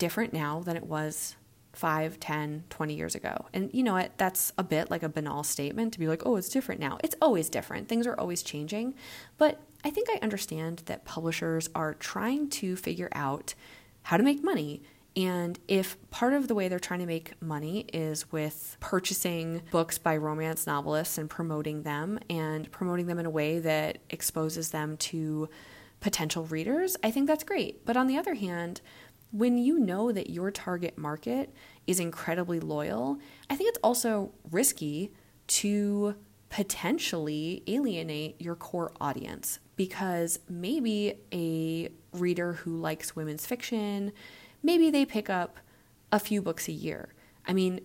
different 0.03 0.33
now 0.33 0.59
than 0.59 0.77
it 0.77 0.83
was 0.83 1.37
5, 1.75 2.19
10, 2.19 2.65
20 2.69 2.95
years 2.95 3.15
ago. 3.15 3.47
And 3.55 3.71
you 3.73 3.85
know 3.85 3.93
what? 3.93 4.19
That's 4.19 4.53
a 4.59 4.65
bit 4.65 4.91
like 4.91 5.05
a 5.05 5.09
banal 5.09 5.45
statement 5.45 5.93
to 5.93 6.01
be 6.01 6.09
like, 6.09 6.27
oh, 6.27 6.35
it's 6.35 6.49
different 6.49 6.81
now. 6.81 6.99
It's 7.05 7.15
always 7.23 7.49
different. 7.49 7.89
Things 7.89 8.05
are 8.09 8.19
always 8.19 8.43
changing. 8.43 8.97
But 9.39 9.61
I 9.85 9.91
think 9.91 10.09
I 10.11 10.19
understand 10.21 10.83
that 10.87 11.05
publishers 11.05 11.71
are 11.77 11.95
trying 11.95 12.49
to 12.49 12.75
figure 12.75 13.11
out 13.13 13.55
how 14.03 14.17
to 14.17 14.25
make 14.25 14.43
money. 14.43 14.83
And 15.15 15.57
if 15.69 15.97
part 16.11 16.33
of 16.33 16.49
the 16.49 16.57
way 16.57 16.67
they're 16.67 16.81
trying 16.81 16.99
to 16.99 17.07
make 17.07 17.41
money 17.41 17.87
is 17.93 18.33
with 18.33 18.77
purchasing 18.81 19.63
books 19.71 19.99
by 19.99 20.17
romance 20.17 20.67
novelists 20.67 21.17
and 21.17 21.31
promoting 21.31 21.85
them 21.85 22.19
and 22.29 22.69
promoting 22.73 23.07
them 23.07 23.21
in 23.21 23.27
a 23.27 23.31
way 23.31 23.61
that 23.61 23.99
exposes 24.11 24.71
them 24.71 24.97
to 24.97 25.49
potential 26.01 26.45
readers, 26.47 26.97
I 27.05 27.13
think 27.13 27.29
that's 27.29 27.45
great. 27.45 27.87
But 27.87 27.97
on 27.97 28.09
the 28.09 28.19
other 28.19 28.35
hand, 28.35 28.81
when 29.33 29.59
you 29.59 29.79
know 29.79 30.13
that 30.13 30.31
your 30.31 30.51
target 30.51 30.97
market 30.97 31.53
is 31.87 31.99
incredibly 31.99 32.61
loyal, 32.61 33.19
I 33.51 33.57
think 33.57 33.71
it's 33.71 33.79
also 33.83 34.33
risky 34.51 35.13
to 35.49 36.15
potentially 36.51 37.63
alienate 37.67 38.41
your 38.41 38.55
core 38.55 38.93
audience 39.01 39.59
because 39.75 40.39
maybe 40.49 41.15
a 41.33 41.89
reader 42.13 42.53
who 42.53 42.77
likes 42.77 43.17
women's 43.17 43.47
fiction, 43.47 44.13
maybe 44.63 44.91
they 44.91 45.07
pick 45.07 45.31
up 45.31 45.59
a 46.13 46.19
few 46.19 46.43
books 46.43 46.69
a 46.69 46.73
year. 46.73 47.15
I 47.47 47.55
mean, 47.55 47.81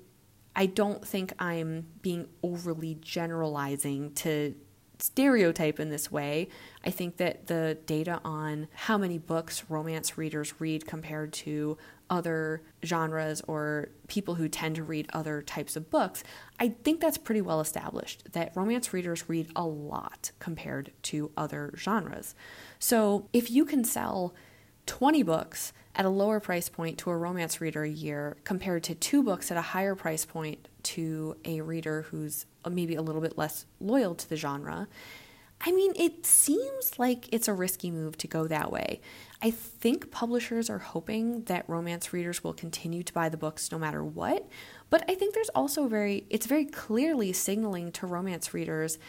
I 0.54 0.66
don't 0.66 1.06
think 1.08 1.32
I'm 1.40 1.88
being 2.02 2.28
overly 2.44 2.98
generalizing 3.00 4.14
to 4.16 4.54
stereotype 5.00 5.80
in 5.80 5.90
this 5.90 6.12
way. 6.12 6.48
I 6.84 6.90
think 6.90 7.18
that 7.18 7.48
the 7.48 7.78
data 7.86 8.20
on 8.24 8.68
how 8.74 8.98
many 8.98 9.18
books 9.18 9.64
romance 9.70 10.18
readers 10.18 10.60
read 10.60 10.86
compared 10.86 11.34
to 11.34 11.78
other 12.10 12.62
genres 12.86 13.42
or 13.48 13.90
people 14.08 14.36
who 14.36 14.48
tend 14.48 14.76
to 14.76 14.84
read 14.84 15.10
other 15.14 15.42
types 15.42 15.76
of 15.76 15.90
books, 15.90 16.24
I 16.60 16.70
think 16.70 17.02
that's 17.02 17.18
pretty 17.18 17.42
well 17.42 17.60
established 17.60 18.32
that 18.34 18.56
romance 18.56 18.94
readers 18.94 19.28
read 19.28 19.52
a 19.56 19.66
lot 19.66 20.32
compared 20.40 20.92
to 21.04 21.32
other 21.36 21.74
genres. 21.76 22.34
So 22.80 23.28
if 23.34 23.52
you 23.52 23.66
can 23.66 23.84
sell 23.84 24.34
20 24.86 25.22
books 25.24 25.74
at 25.96 26.06
a 26.06 26.10
lower 26.10 26.40
price 26.40 26.70
point 26.70 26.98
to 27.00 27.10
a 27.10 27.18
romance 27.18 27.60
reader 27.60 27.84
a 27.84 27.90
year 27.90 28.38
compared 28.44 28.84
to 28.84 28.96
two 28.96 29.24
books 29.24 29.52
at 29.52 29.58
a 29.58 29.62
higher 29.62 29.96
price 29.96 30.26
point 30.26 30.68
to 30.96 31.36
a 31.46 31.62
reader 31.62 32.04
who's 32.04 32.46
uh, 32.66 32.70
maybe 32.70 32.96
a 32.96 33.02
little 33.02 33.22
bit 33.22 33.38
less 33.38 33.66
loyal 33.80 34.16
to 34.16 34.30
the 34.30 34.36
genre. 34.36 34.88
I 35.60 35.72
mean, 35.72 35.94
it 35.96 36.26
seems 36.26 37.00
like 37.00 37.34
it's 37.34 37.48
a 37.48 37.54
risky 37.54 37.90
move 37.90 38.18
to 38.20 38.28
go 38.28 38.48
that 38.48 38.72
way. 38.72 39.02
I 39.42 39.50
think 39.50 40.12
publishers 40.12 40.70
are 40.70 40.80
hoping 40.80 41.44
that 41.46 41.68
romance 41.68 42.14
readers 42.14 42.44
will 42.44 42.54
continue 42.54 43.02
to 43.04 43.14
buy 43.14 43.30
the 43.30 43.38
books 43.38 43.72
no 43.72 43.80
matter 43.80 44.04
what, 44.04 44.48
but 44.90 45.04
I 45.10 45.16
think 45.16 45.34
there's 45.34 45.50
also 45.50 45.88
very 45.88 46.26
it's 46.30 46.46
very 46.46 46.66
clearly 46.66 47.34
signaling 47.34 47.92
to 47.94 48.08
romance 48.08 48.54
readers 48.54 49.00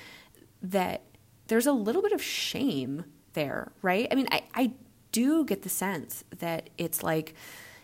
that 0.62 1.02
there's 1.48 1.66
a 1.66 1.72
little 1.72 2.02
bit 2.02 2.12
of 2.12 2.22
shame 2.22 3.04
there, 3.34 3.72
right? 3.82 4.08
I 4.10 4.14
mean, 4.14 4.28
I, 4.30 4.42
I 4.54 4.72
do 5.12 5.44
get 5.44 5.62
the 5.62 5.68
sense 5.68 6.24
that 6.38 6.70
it's 6.78 7.02
like, 7.02 7.34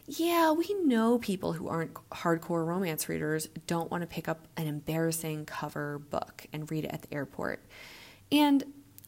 yeah, 0.07 0.53
we 0.53 0.69
know 0.85 1.19
people 1.19 1.55
who 1.55 1.69
aren't 1.69 1.95
hardcore 2.11 2.67
romance 2.67 3.09
readers 3.09 3.49
don't 3.67 3.91
want 3.91 4.03
to 4.03 4.07
pick 4.07 4.29
up 4.29 4.47
an 4.57 4.67
embarrassing 4.67 5.47
cover 5.47 5.99
book 5.99 6.47
and 6.53 6.71
read 6.71 6.85
it 6.85 6.91
at 6.93 7.03
the 7.03 7.15
airport. 7.15 7.65
And 8.31 8.65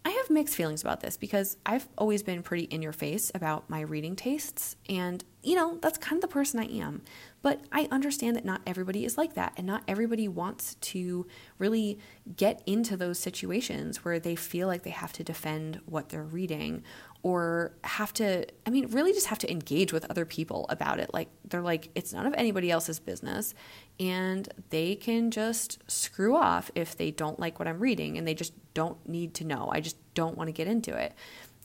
I 0.07 0.11
have 0.11 0.31
mixed 0.31 0.55
feelings 0.55 0.83
about 0.83 1.01
this 1.01 1.17
because 1.17 1.57
I've 1.67 1.89
always 1.99 2.23
been 2.23 2.45
pretty 2.45 2.63
in 2.65 2.81
your 2.81 2.93
face 2.93 3.33
about 3.35 3.69
my 3.69 3.81
reading 3.81 4.15
tastes. 4.15 4.77
And, 4.89 5.25
you 5.43 5.57
know, 5.57 5.79
that's 5.83 5.99
kind 5.99 6.17
of 6.17 6.21
the 6.21 6.33
person 6.33 6.61
I 6.61 6.67
am. 6.67 7.03
But 7.43 7.63
I 7.73 7.89
understand 7.91 8.37
that 8.37 8.45
not 8.45 8.61
everybody 8.69 9.05
is 9.05 9.19
like 9.19 9.35
that. 9.35 9.55
And 9.57 9.67
not 9.67 9.83
everybody 9.89 10.29
wants 10.29 10.77
to 10.77 11.27
really 11.59 11.99
get 12.37 12.63
into 12.67 12.97
those 12.97 13.19
situations 13.19 14.05
where 14.05 14.21
they 14.21 14.37
feel 14.37 14.69
like 14.69 14.85
they 14.85 14.91
have 14.91 15.13
to 15.15 15.25
defend 15.25 15.81
what 15.87 16.11
they're 16.11 16.23
reading 16.23 16.85
or 17.23 17.73
have 17.85 18.13
to, 18.15 18.47
I 18.67 18.71
mean, 18.71 18.89
really 18.89 19.13
just 19.13 19.27
have 19.27 19.39
to 19.41 19.51
engage 19.51 19.93
with 19.93 20.09
other 20.11 20.25
people 20.25 20.67
about 20.69 21.01
it. 21.01 21.13
Like, 21.13 21.29
they're 21.49 21.63
like, 21.63 21.91
it's 21.95 22.13
none 22.13 22.27
of 22.27 22.35
anybody 22.35 22.71
else's 22.71 23.01
business. 23.01 23.55
And 23.99 24.49
they 24.71 24.95
can 24.95 25.31
just 25.31 25.79
screw 25.91 26.37
off 26.37 26.71
if 26.75 26.97
they 26.97 27.11
don't 27.11 27.41
like 27.41 27.59
what 27.59 27.67
I'm 27.67 27.81
reading 27.81 28.17
and 28.17 28.27
they 28.27 28.35
just 28.35 28.53
don't 28.75 29.09
need 29.09 29.35
to 29.35 29.45
know. 29.45 29.69
I 29.73 29.81
just 29.81 29.97
don't 30.15 30.37
want 30.37 30.49
to 30.49 30.53
get 30.53 30.69
into 30.69 30.97
it. 30.97 31.15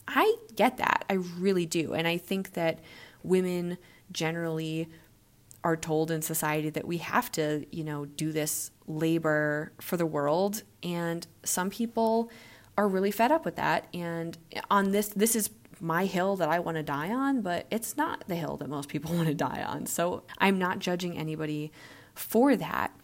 I 0.08 0.36
get 0.56 0.78
that. 0.78 1.04
I 1.08 1.14
really 1.14 1.66
do. 1.66 1.94
And 1.94 2.08
I 2.08 2.16
think 2.18 2.54
that 2.54 2.80
women 3.22 3.78
generally 4.10 4.88
are 5.64 5.76
told 5.76 6.10
in 6.10 6.22
society 6.22 6.70
that 6.70 6.86
we 6.86 6.98
have 6.98 7.30
to, 7.32 7.64
you 7.70 7.84
know, 7.84 8.04
do 8.04 8.32
this 8.32 8.72
labor 8.86 9.72
for 9.80 9.96
the 9.96 10.06
world. 10.06 10.64
And 10.82 11.24
some 11.44 11.70
people, 11.70 12.30
are 12.82 12.88
really 12.88 13.12
fed 13.12 13.30
up 13.30 13.44
with 13.44 13.56
that. 13.56 13.86
And 13.94 14.36
on 14.68 14.90
this, 14.90 15.08
this 15.08 15.36
is 15.36 15.50
my 15.80 16.04
hill 16.06 16.34
that 16.36 16.48
I 16.48 16.58
want 16.58 16.76
to 16.76 16.82
die 16.82 17.12
on, 17.12 17.40
but 17.40 17.66
it's 17.70 17.96
not 17.96 18.24
the 18.26 18.34
hill 18.34 18.56
that 18.56 18.68
most 18.68 18.88
people 18.88 19.14
want 19.14 19.28
to 19.28 19.34
die 19.34 19.62
on. 19.66 19.86
So 19.86 20.24
I'm 20.38 20.58
not 20.58 20.80
judging 20.80 21.16
anybody 21.16 21.70
for 22.14 22.56
that. 22.56 22.94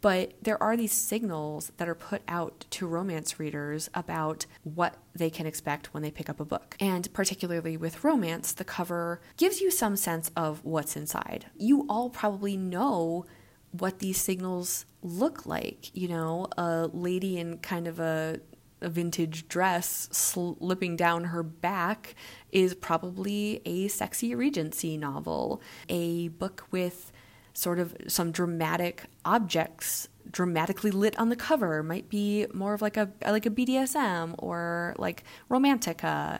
But 0.00 0.34
there 0.42 0.62
are 0.62 0.76
these 0.76 0.92
signals 0.92 1.72
that 1.78 1.88
are 1.88 1.94
put 1.94 2.22
out 2.28 2.64
to 2.70 2.86
romance 2.86 3.40
readers 3.40 3.90
about 3.94 4.46
what 4.62 4.96
they 5.14 5.30
can 5.30 5.46
expect 5.46 5.92
when 5.92 6.02
they 6.02 6.10
pick 6.10 6.30
up 6.30 6.38
a 6.38 6.44
book. 6.44 6.76
And 6.78 7.12
particularly 7.12 7.76
with 7.76 8.04
romance, 8.04 8.52
the 8.52 8.64
cover 8.64 9.20
gives 9.36 9.60
you 9.60 9.70
some 9.70 9.96
sense 9.96 10.30
of 10.36 10.64
what's 10.64 10.96
inside. 10.96 11.46
You 11.56 11.86
all 11.88 12.08
probably 12.10 12.56
know 12.56 13.26
what 13.72 13.98
these 13.98 14.18
signals 14.18 14.84
look 15.02 15.44
like. 15.46 15.94
You 15.96 16.08
know, 16.08 16.48
a 16.56 16.88
lady 16.92 17.38
in 17.38 17.58
kind 17.58 17.88
of 17.88 17.98
a 17.98 18.40
a 18.86 18.88
vintage 18.88 19.48
dress 19.48 20.08
slipping 20.12 20.96
down 20.96 21.24
her 21.24 21.42
back 21.42 22.14
is 22.52 22.72
probably 22.72 23.60
a 23.66 23.88
sexy 23.88 24.32
Regency 24.34 24.96
novel. 24.96 25.60
A 25.88 26.28
book 26.28 26.66
with 26.70 27.12
sort 27.52 27.80
of 27.80 27.96
some 28.06 28.30
dramatic 28.30 29.06
objects 29.24 30.08
dramatically 30.30 30.90
lit 30.90 31.18
on 31.18 31.30
the 31.30 31.36
cover 31.36 31.82
might 31.82 32.08
be 32.08 32.46
more 32.54 32.74
of 32.74 32.82
like 32.82 32.96
a 32.96 33.10
like 33.26 33.44
a 33.46 33.50
BDSM 33.50 34.34
or 34.38 34.94
like 34.98 35.24
romantica 35.50 36.38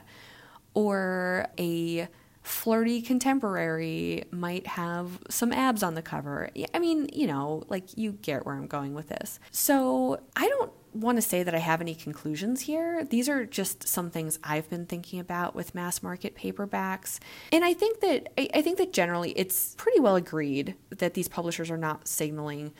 or 0.73 1.47
a 1.59 2.07
flirty 2.43 3.01
contemporary 3.01 4.23
might 4.31 4.65
have 4.67 5.19
some 5.29 5.51
abs 5.51 5.83
on 5.83 5.95
the 5.95 6.01
cover. 6.01 6.49
I 6.73 6.79
mean, 6.79 7.09
you 7.11 7.27
know, 7.27 7.63
like 7.67 7.97
you 7.97 8.13
get 8.13 8.45
where 8.45 8.55
I'm 8.55 8.67
going 8.67 8.93
with 8.93 9.09
this. 9.09 9.39
So, 9.51 10.21
I 10.37 10.47
don't 10.47 10.71
want 10.99 11.17
to 11.17 11.21
say 11.21 11.43
that 11.43 11.55
I 11.55 11.59
have 11.59 11.81
any 11.81 11.95
conclusions 11.95 12.61
here. 12.61 13.03
These 13.03 13.29
are 13.29 13.45
just 13.45 13.87
some 13.87 14.09
things 14.09 14.39
I've 14.43 14.69
been 14.69 14.85
thinking 14.85 15.19
about 15.19 15.55
with 15.55 15.75
mass 15.75 16.03
market 16.03 16.35
paperbacks. 16.35 17.19
And 17.51 17.63
I 17.63 17.73
think 17.73 18.01
that 18.01 18.31
I, 18.37 18.49
I 18.53 18.61
think 18.61 18.77
that 18.77 18.93
generally 18.93 19.31
it's 19.31 19.75
pretty 19.75 19.99
well 19.99 20.15
agreed 20.15 20.75
that 20.89 21.13
these 21.13 21.27
publishers 21.27 21.71
are 21.71 21.77
not 21.77 22.07
signaling 22.07 22.73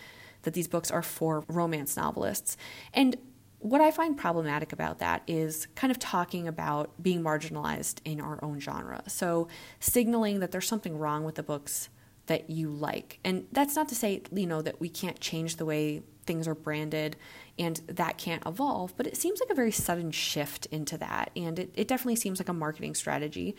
that 0.43 0.53
these 0.53 0.67
books 0.67 0.91
are 0.91 1.01
for 1.01 1.43
romance 1.47 1.97
novelists. 1.97 2.57
And 2.93 3.17
what 3.59 3.81
I 3.81 3.91
find 3.91 4.17
problematic 4.17 4.71
about 4.71 4.99
that 4.99 5.23
is 5.27 5.67
kind 5.75 5.91
of 5.91 5.99
talking 5.99 6.47
about 6.47 7.01
being 7.01 7.23
marginalized 7.23 7.99
in 8.05 8.21
our 8.21 8.39
own 8.43 8.59
genre. 8.59 9.03
So, 9.07 9.47
signaling 9.79 10.39
that 10.39 10.51
there's 10.51 10.67
something 10.67 10.97
wrong 10.97 11.23
with 11.23 11.35
the 11.35 11.43
books 11.43 11.89
that 12.27 12.49
you 12.49 12.69
like. 12.69 13.19
And 13.23 13.47
that's 13.51 13.75
not 13.75 13.89
to 13.89 13.95
say, 13.95 14.21
you 14.31 14.45
know, 14.45 14.61
that 14.61 14.79
we 14.79 14.89
can't 14.89 15.19
change 15.19 15.55
the 15.55 15.65
way 15.65 16.03
things 16.25 16.47
are 16.47 16.55
branded 16.55 17.15
and 17.59 17.77
that 17.87 18.17
can't 18.17 18.45
evolve, 18.45 18.95
but 18.97 19.07
it 19.07 19.17
seems 19.17 19.39
like 19.39 19.49
a 19.49 19.55
very 19.55 19.71
sudden 19.71 20.11
shift 20.11 20.67
into 20.67 20.97
that. 20.97 21.31
And 21.35 21.57
it, 21.57 21.71
it 21.73 21.87
definitely 21.87 22.15
seems 22.17 22.39
like 22.39 22.49
a 22.49 22.53
marketing 22.53 22.93
strategy. 22.93 23.55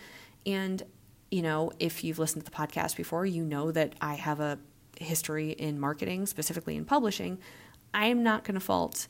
And, 0.47 0.83
you 1.31 1.43
know, 1.43 1.73
if 1.81 2.05
you've 2.05 2.19
listened 2.19 2.45
to 2.45 2.51
the 2.51 2.57
podcast 2.57 2.97
before, 2.97 3.27
you 3.27 3.45
know 3.45 3.73
that 3.73 3.95
I 4.01 4.15
have 4.15 4.41
a 4.41 4.59
history 5.01 5.51
in 5.51 5.81
marketing, 5.81 6.27
specifically 6.27 6.77
in 6.77 6.85
publishing. 6.85 7.39
I 7.93 8.07
am 8.07 8.23
not 8.23 8.45
going 8.45 8.55
to 8.55 8.61
fault 8.61 9.09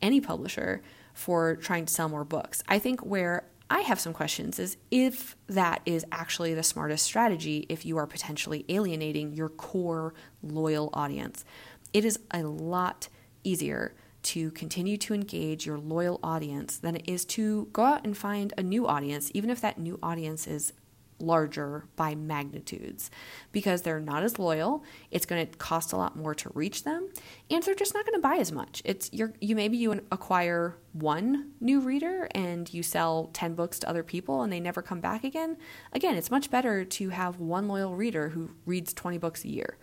any 0.00 0.20
publisher 0.20 0.82
for 1.12 1.56
trying 1.56 1.86
to 1.86 1.92
sell 1.92 2.08
more 2.08 2.24
books. 2.24 2.62
I 2.68 2.78
think 2.78 3.00
where 3.00 3.44
I 3.68 3.80
have 3.80 4.00
some 4.00 4.12
questions 4.12 4.58
is 4.58 4.76
if 4.90 5.36
that 5.48 5.82
is 5.86 6.04
actually 6.10 6.54
the 6.54 6.62
smartest 6.62 7.04
strategy 7.04 7.66
if 7.68 7.84
you 7.84 7.98
are 7.98 8.06
potentially 8.06 8.64
alienating 8.68 9.32
your 9.32 9.48
core 9.48 10.14
loyal 10.42 10.90
audience. 10.92 11.44
It 11.92 12.04
is 12.04 12.18
a 12.32 12.42
lot 12.42 13.08
easier 13.44 13.94
to 14.22 14.50
continue 14.52 14.96
to 14.98 15.14
engage 15.14 15.66
your 15.66 15.78
loyal 15.78 16.20
audience 16.22 16.78
than 16.78 16.96
it 16.96 17.04
is 17.06 17.24
to 17.24 17.68
go 17.72 17.84
out 17.84 18.04
and 18.04 18.16
find 18.16 18.52
a 18.56 18.62
new 18.62 18.86
audience, 18.86 19.30
even 19.34 19.50
if 19.50 19.60
that 19.60 19.78
new 19.78 19.98
audience 20.02 20.46
is 20.46 20.72
larger 21.20 21.84
by 21.96 22.14
magnitudes 22.14 23.10
because 23.52 23.82
they're 23.82 24.00
not 24.00 24.22
as 24.22 24.38
loyal. 24.38 24.84
It's 25.10 25.26
going 25.26 25.46
to 25.46 25.58
cost 25.58 25.92
a 25.92 25.96
lot 25.96 26.16
more 26.16 26.34
to 26.36 26.50
reach 26.54 26.84
them, 26.84 27.08
and 27.50 27.62
they're 27.62 27.74
just 27.74 27.94
not 27.94 28.06
going 28.06 28.20
to 28.20 28.26
buy 28.26 28.36
as 28.36 28.52
much. 28.52 28.82
It's 28.84 29.10
you 29.12 29.32
you 29.40 29.54
maybe 29.54 29.76
you 29.76 29.92
acquire 30.10 30.76
one 30.92 31.52
new 31.60 31.80
reader 31.80 32.28
and 32.34 32.72
you 32.72 32.82
sell 32.82 33.30
10 33.32 33.54
books 33.54 33.78
to 33.80 33.88
other 33.88 34.02
people 34.02 34.42
and 34.42 34.52
they 34.52 34.60
never 34.60 34.82
come 34.82 35.00
back 35.00 35.24
again. 35.24 35.56
Again, 35.92 36.16
it's 36.16 36.30
much 36.30 36.50
better 36.50 36.84
to 36.84 37.08
have 37.10 37.38
one 37.38 37.68
loyal 37.68 37.94
reader 37.94 38.30
who 38.30 38.50
reads 38.66 38.92
20 38.92 39.18
books 39.18 39.44
a 39.44 39.48
year. 39.48 39.78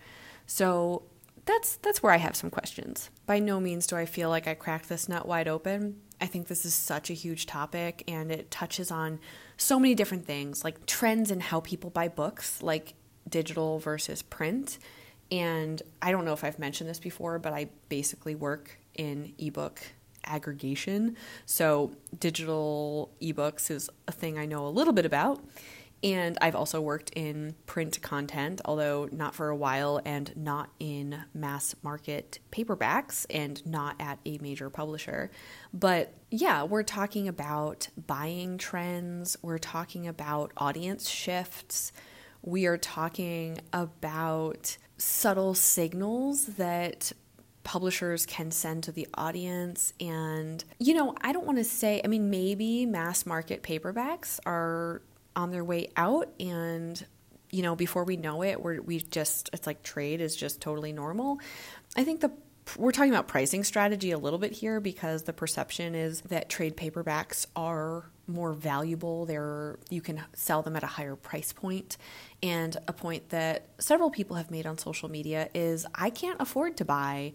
So, 0.46 1.03
that's 1.48 1.77
that's 1.77 2.04
where 2.04 2.13
I 2.13 2.18
have 2.18 2.36
some 2.36 2.51
questions. 2.51 3.10
By 3.25 3.39
no 3.39 3.60
means 3.60 3.88
do 3.88 3.96
I 3.96 4.06
feel 4.06 4.30
like 4.30 4.48
I 4.48 4.54
cracked 4.54 4.89
this 4.89 5.10
nut 5.10 5.27
wide 5.27 5.48
open. 5.48 6.01
I 6.20 6.27
think 6.27 6.48
this 6.48 6.66
is 6.66 6.74
such 6.74 7.10
a 7.10 7.13
huge 7.13 7.46
topic 7.46 8.04
and 8.08 8.32
it 8.32 8.51
touches 8.51 8.92
on 8.92 9.20
so 9.56 9.80
many 9.80 9.96
different 9.96 10.25
things 10.25 10.63
like 10.63 10.86
trends 10.86 11.32
in 11.32 11.39
how 11.39 11.62
people 11.62 11.89
buy 11.89 12.08
books, 12.08 12.62
like 12.62 12.94
digital 13.27 13.80
versus 13.80 14.22
print. 14.22 14.77
And 15.32 15.82
I 16.01 16.12
don't 16.12 16.25
know 16.25 16.34
if 16.34 16.44
I've 16.44 16.60
mentioned 16.60 16.89
this 16.89 17.00
before, 17.00 17.39
but 17.39 17.54
I 17.54 17.70
basically 17.89 18.36
work 18.36 18.80
in 18.96 19.34
ebook 19.38 19.82
aggregation. 20.24 21.16
So, 21.46 21.94
digital 22.20 23.12
ebooks 23.22 23.72
is 23.72 23.89
a 24.08 24.12
thing 24.12 24.38
I 24.38 24.46
know 24.46 24.68
a 24.68 24.70
little 24.70 24.94
bit 24.94 25.06
about. 25.06 25.44
And 26.04 26.38
I've 26.42 26.56
also 26.56 26.80
worked 26.80 27.10
in 27.16 27.56
print 27.66 28.01
content, 28.01 28.62
although 28.66 29.10
not 29.12 29.34
for 29.34 29.50
a 29.50 29.56
while 29.56 30.00
and 30.06 30.36
not 30.36 30.70
in 30.80 31.24
mass 31.34 31.75
market 31.82 32.39
paperbacks 32.51 33.25
and 33.30 33.66
not 33.66 33.96
at 34.00 34.20
a 34.25 34.38
major 34.38 34.70
publisher. 34.70 35.32
But 35.74 36.13
yeah, 36.30 36.63
we're 36.63 36.84
talking 36.84 37.27
about 37.27 37.88
buying 38.06 38.58
trends, 38.58 39.38
we're 39.42 39.58
talking 39.58 40.08
about 40.08 40.51
audience 40.58 41.10
shifts, 41.10 41.92
we 42.44 42.68
are 42.68 42.77
talking 42.77 43.60
about 43.74 44.77
subtle 44.98 45.54
signals 45.54 46.46
that 46.46 47.12
publishers 47.63 48.25
can 48.25 48.50
send 48.51 48.84
to 48.84 48.92
the 48.92 49.08
audience. 49.16 49.94
And, 50.00 50.63
you 50.80 50.94
know, 50.94 51.16
I 51.22 51.34
don't 51.34 51.46
want 51.46 51.58
to 51.58 51.66
say, 51.66 52.01
I 52.04 52.08
mean, 52.08 52.30
maybe 52.30 52.86
mass 52.86 53.25
market 53.25 53.63
paperbacks 53.63 54.39
are 54.46 55.01
on 55.38 55.51
their 55.51 55.63
way 55.63 55.88
out 55.96 56.34
and 56.39 57.06
you 57.51 57.62
know 57.62 57.75
before 57.75 58.03
we 58.03 58.17
know 58.17 58.41
it 58.41 58.60
we're 58.60 58.82
we 58.82 59.00
just 59.00 59.50
it's 59.53 59.67
like 59.67 59.82
trade 59.84 60.20
is 60.20 60.36
just 60.36 60.60
totally 60.60 60.91
normal. 60.91 61.39
I 61.96 62.03
think 62.03 62.20
the 62.20 62.31
we're 62.75 62.92
talking 62.92 63.14
about 63.14 63.29
pricing 63.29 63.64
strategy 63.64 64.11
a 64.11 64.18
little 64.18 64.40
bit 64.40 64.51
here 64.51 64.81
because 64.81 65.24
the 65.24 65.31
perception 65.31 65.96
is 65.96 66.20
that 66.22 66.50
trade 66.50 66.75
paperbacks 66.75 67.46
are 67.55 68.09
more 68.25 68.51
valuable. 68.51 69.25
They're 69.25 69.79
you 69.90 70.01
can 70.01 70.22
sell 70.33 70.64
them 70.64 70.75
at 70.75 70.83
a 70.83 70.88
higher 70.88 71.16
price 71.16 71.53
point. 71.53 71.96
And 72.44 72.75
a 72.88 72.94
point 72.94 73.29
that 73.29 73.70
several 73.79 74.09
people 74.09 74.35
have 74.35 74.51
made 74.51 74.66
on 74.66 74.77
social 74.77 75.09
media 75.09 75.50
is 75.53 75.85
i 75.96 76.09
can't 76.09 76.40
afford 76.42 76.77
to 76.77 76.85
buy 76.85 77.33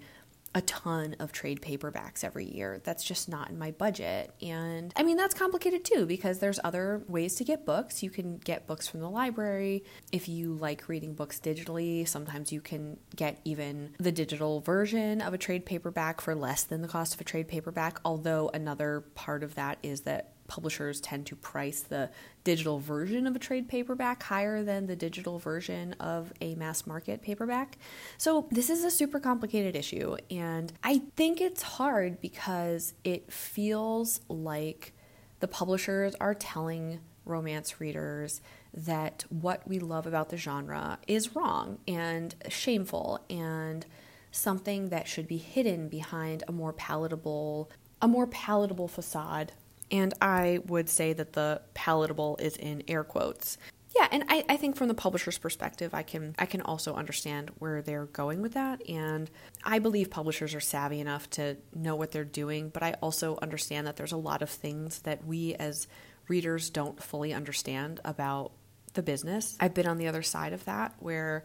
a 0.54 0.60
ton 0.62 1.16
of 1.18 1.32
trade 1.32 1.62
paperbacks 1.62 2.24
every 2.24 2.44
year. 2.44 2.80
That's 2.84 3.02
just 3.02 3.28
not 3.28 3.50
in 3.50 3.58
my 3.58 3.70
budget. 3.70 4.34
And 4.42 4.92
I 4.96 5.02
mean, 5.02 5.16
that's 5.16 5.34
complicated 5.34 5.84
too 5.84 6.04
because 6.06 6.38
there's 6.38 6.60
other 6.62 7.02
ways 7.08 7.36
to 7.36 7.44
get 7.44 7.64
books. 7.64 8.02
You 8.02 8.10
can 8.10 8.38
get 8.38 8.66
books 8.66 8.86
from 8.86 9.00
the 9.00 9.08
library. 9.08 9.84
If 10.10 10.28
you 10.28 10.54
like 10.54 10.88
reading 10.88 11.14
books 11.14 11.40
digitally, 11.40 12.06
sometimes 12.06 12.52
you 12.52 12.60
can 12.60 12.98
get 13.16 13.40
even 13.44 13.94
the 13.98 14.12
digital 14.12 14.60
version 14.60 15.22
of 15.22 15.32
a 15.32 15.38
trade 15.38 15.64
paperback 15.64 16.20
for 16.20 16.34
less 16.34 16.64
than 16.64 16.82
the 16.82 16.88
cost 16.88 17.14
of 17.14 17.20
a 17.20 17.24
trade 17.24 17.48
paperback. 17.48 18.00
Although, 18.04 18.50
another 18.52 19.04
part 19.14 19.42
of 19.42 19.54
that 19.54 19.78
is 19.82 20.02
that 20.02 20.32
publishers 20.52 21.00
tend 21.00 21.24
to 21.24 21.34
price 21.34 21.80
the 21.80 22.10
digital 22.44 22.78
version 22.78 23.26
of 23.26 23.34
a 23.34 23.38
trade 23.38 23.68
paperback 23.68 24.22
higher 24.22 24.62
than 24.62 24.86
the 24.86 24.94
digital 24.94 25.38
version 25.38 25.94
of 25.94 26.30
a 26.42 26.54
mass 26.56 26.86
market 26.86 27.22
paperback. 27.22 27.78
So, 28.18 28.46
this 28.50 28.68
is 28.68 28.84
a 28.84 28.90
super 28.90 29.18
complicated 29.18 29.74
issue, 29.74 30.16
and 30.30 30.70
I 30.84 31.00
think 31.16 31.40
it's 31.40 31.62
hard 31.62 32.20
because 32.20 32.92
it 33.02 33.32
feels 33.32 34.20
like 34.28 34.92
the 35.40 35.48
publishers 35.48 36.14
are 36.20 36.34
telling 36.34 37.00
romance 37.24 37.80
readers 37.80 38.42
that 38.74 39.24
what 39.30 39.66
we 39.66 39.78
love 39.78 40.06
about 40.06 40.28
the 40.28 40.36
genre 40.36 40.98
is 41.06 41.34
wrong 41.34 41.78
and 41.88 42.34
shameful 42.50 43.24
and 43.30 43.86
something 44.30 44.90
that 44.90 45.08
should 45.08 45.26
be 45.26 45.38
hidden 45.38 45.88
behind 45.88 46.42
a 46.46 46.52
more 46.52 46.74
palatable 46.74 47.70
a 48.02 48.08
more 48.08 48.26
palatable 48.26 48.88
facade 48.88 49.52
and 49.92 50.14
I 50.20 50.60
would 50.66 50.88
say 50.88 51.12
that 51.12 51.34
the 51.34 51.60
palatable 51.74 52.38
is 52.40 52.56
in 52.56 52.82
air 52.88 53.04
quotes. 53.04 53.58
Yeah, 53.94 54.08
and 54.10 54.24
I, 54.28 54.42
I 54.48 54.56
think 54.56 54.76
from 54.76 54.88
the 54.88 54.94
publisher's 54.94 55.36
perspective, 55.36 55.92
I 55.92 56.02
can 56.02 56.34
I 56.38 56.46
can 56.46 56.62
also 56.62 56.94
understand 56.94 57.50
where 57.58 57.82
they're 57.82 58.06
going 58.06 58.40
with 58.40 58.54
that. 58.54 58.88
And 58.88 59.30
I 59.62 59.80
believe 59.80 60.10
publishers 60.10 60.54
are 60.54 60.60
savvy 60.60 60.98
enough 60.98 61.28
to 61.30 61.58
know 61.74 61.94
what 61.94 62.10
they're 62.10 62.24
doing, 62.24 62.70
but 62.70 62.82
I 62.82 62.94
also 63.02 63.38
understand 63.42 63.86
that 63.86 63.96
there's 63.96 64.12
a 64.12 64.16
lot 64.16 64.40
of 64.40 64.48
things 64.48 65.00
that 65.00 65.26
we 65.26 65.54
as 65.56 65.86
readers 66.26 66.70
don't 66.70 67.02
fully 67.02 67.34
understand 67.34 68.00
about 68.04 68.52
the 68.94 69.02
business. 69.02 69.56
I've 69.60 69.74
been 69.74 69.86
on 69.86 69.98
the 69.98 70.08
other 70.08 70.22
side 70.22 70.54
of 70.54 70.64
that 70.64 70.94
where 70.98 71.44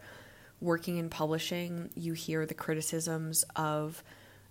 working 0.60 0.96
in 0.96 1.10
publishing, 1.10 1.90
you 1.94 2.14
hear 2.14 2.46
the 2.46 2.54
criticisms 2.54 3.44
of 3.56 4.02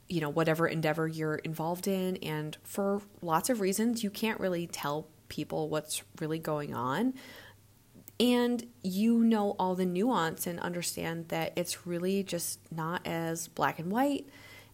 you 0.09 0.21
know, 0.21 0.29
whatever 0.29 0.67
endeavor 0.67 1.07
you're 1.07 1.35
involved 1.35 1.87
in. 1.87 2.17
And 2.17 2.57
for 2.63 3.01
lots 3.21 3.49
of 3.49 3.59
reasons, 3.59 4.03
you 4.03 4.09
can't 4.09 4.39
really 4.39 4.67
tell 4.67 5.07
people 5.29 5.69
what's 5.69 6.03
really 6.19 6.39
going 6.39 6.73
on. 6.73 7.13
And 8.19 8.65
you 8.81 9.19
know 9.19 9.55
all 9.59 9.75
the 9.75 9.85
nuance 9.85 10.47
and 10.47 10.59
understand 10.59 11.27
that 11.27 11.53
it's 11.55 11.85
really 11.85 12.23
just 12.23 12.59
not 12.71 13.05
as 13.05 13.47
black 13.47 13.79
and 13.79 13.91
white 13.91 14.27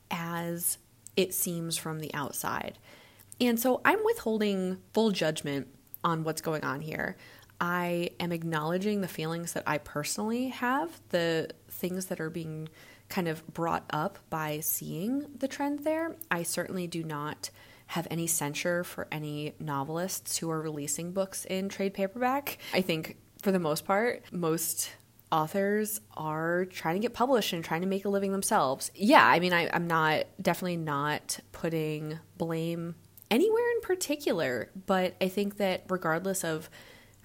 as 0.09 0.77
it 1.17 1.33
seems 1.33 1.77
from 1.77 1.99
the 1.99 2.13
outside. 2.13 2.77
And 3.41 3.59
so 3.59 3.81
I'm 3.83 3.99
withholding 4.05 4.77
full 4.93 5.11
judgment 5.11 5.67
on 6.03 6.23
what's 6.23 6.41
going 6.41 6.63
on 6.63 6.81
here. 6.81 7.17
I 7.59 8.11
am 8.19 8.31
acknowledging 8.31 9.01
the 9.01 9.07
feelings 9.07 9.53
that 9.53 9.63
I 9.65 9.77
personally 9.77 10.49
have, 10.49 10.99
the 11.09 11.49
things 11.69 12.05
that 12.05 12.19
are 12.19 12.29
being 12.29 12.69
kind 13.09 13.27
of 13.27 13.45
brought 13.53 13.85
up 13.91 14.19
by 14.29 14.59
seeing 14.59 15.25
the 15.37 15.47
trend 15.47 15.79
there. 15.79 16.15
I 16.31 16.43
certainly 16.43 16.87
do 16.87 17.03
not 17.03 17.49
have 17.87 18.07
any 18.09 18.27
censure 18.27 18.83
for 18.83 19.07
any 19.11 19.53
novelists 19.59 20.37
who 20.37 20.49
are 20.49 20.61
releasing 20.61 21.11
books 21.11 21.45
in 21.45 21.69
trade 21.69 21.93
paperback. 21.93 22.57
I 22.73 22.81
think 22.81 23.17
for 23.41 23.51
the 23.51 23.59
most 23.59 23.85
part, 23.85 24.23
most 24.31 24.91
authors 25.31 25.99
are 26.15 26.65
trying 26.65 26.95
to 26.95 26.99
get 26.99 27.13
published 27.13 27.53
and 27.53 27.63
trying 27.63 27.81
to 27.81 27.87
make 27.87 28.05
a 28.05 28.09
living 28.09 28.31
themselves. 28.31 28.91
Yeah, 28.95 29.25
I 29.25 29.39
mean, 29.39 29.51
I, 29.51 29.63
am 29.63 29.87
not 29.87 30.25
definitely 30.41 30.77
not 30.77 31.39
putting 31.51 32.19
blame 32.37 32.95
anywhere 33.29 33.71
in 33.75 33.81
particular, 33.81 34.69
but 34.85 35.15
I 35.19 35.27
think 35.27 35.57
that 35.57 35.85
regardless 35.89 36.43
of 36.43 36.69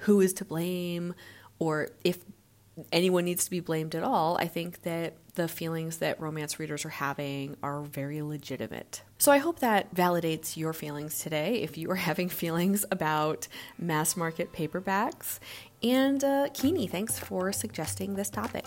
who 0.03 0.21
is 0.21 0.33
to 0.35 0.45
blame 0.45 1.15
or 1.59 1.91
if 2.03 2.19
anyone 2.93 3.25
needs 3.25 3.45
to 3.45 3.51
be 3.51 3.61
blamed 3.61 3.95
at 3.95 4.03
all, 4.03 4.37
I 4.39 4.47
think 4.47 4.83
that 4.83 5.15
the 5.35 5.49
feelings 5.49 5.99
that 5.99 6.21
romance 6.21 6.59
readers 6.59 6.85
are 6.85 6.91
having 6.91 7.57
are 7.63 7.83
very 7.83 8.23
legitimate. 8.23 9.03
So 9.19 9.31
I 9.31 9.39
hope 9.39 9.61
that 9.61 9.95
validates 9.95 10.57
your 10.57 10.73
feelings 10.73 11.21
today 11.21 11.63
if 11.63 11.79
you 11.79 11.91
are 11.91 11.97
having 12.11 12.29
feelings 12.29 12.85
about 12.91 13.49
mass 13.79 14.17
market 14.17 14.53
paperbacks. 14.53 15.39
And 15.83 16.23
uh, 16.25 16.49
Keeney, 16.55 16.87
thanks 16.87 17.19
for 17.19 17.53
suggesting 17.53 18.15
this 18.15 18.31
topic. 18.31 18.67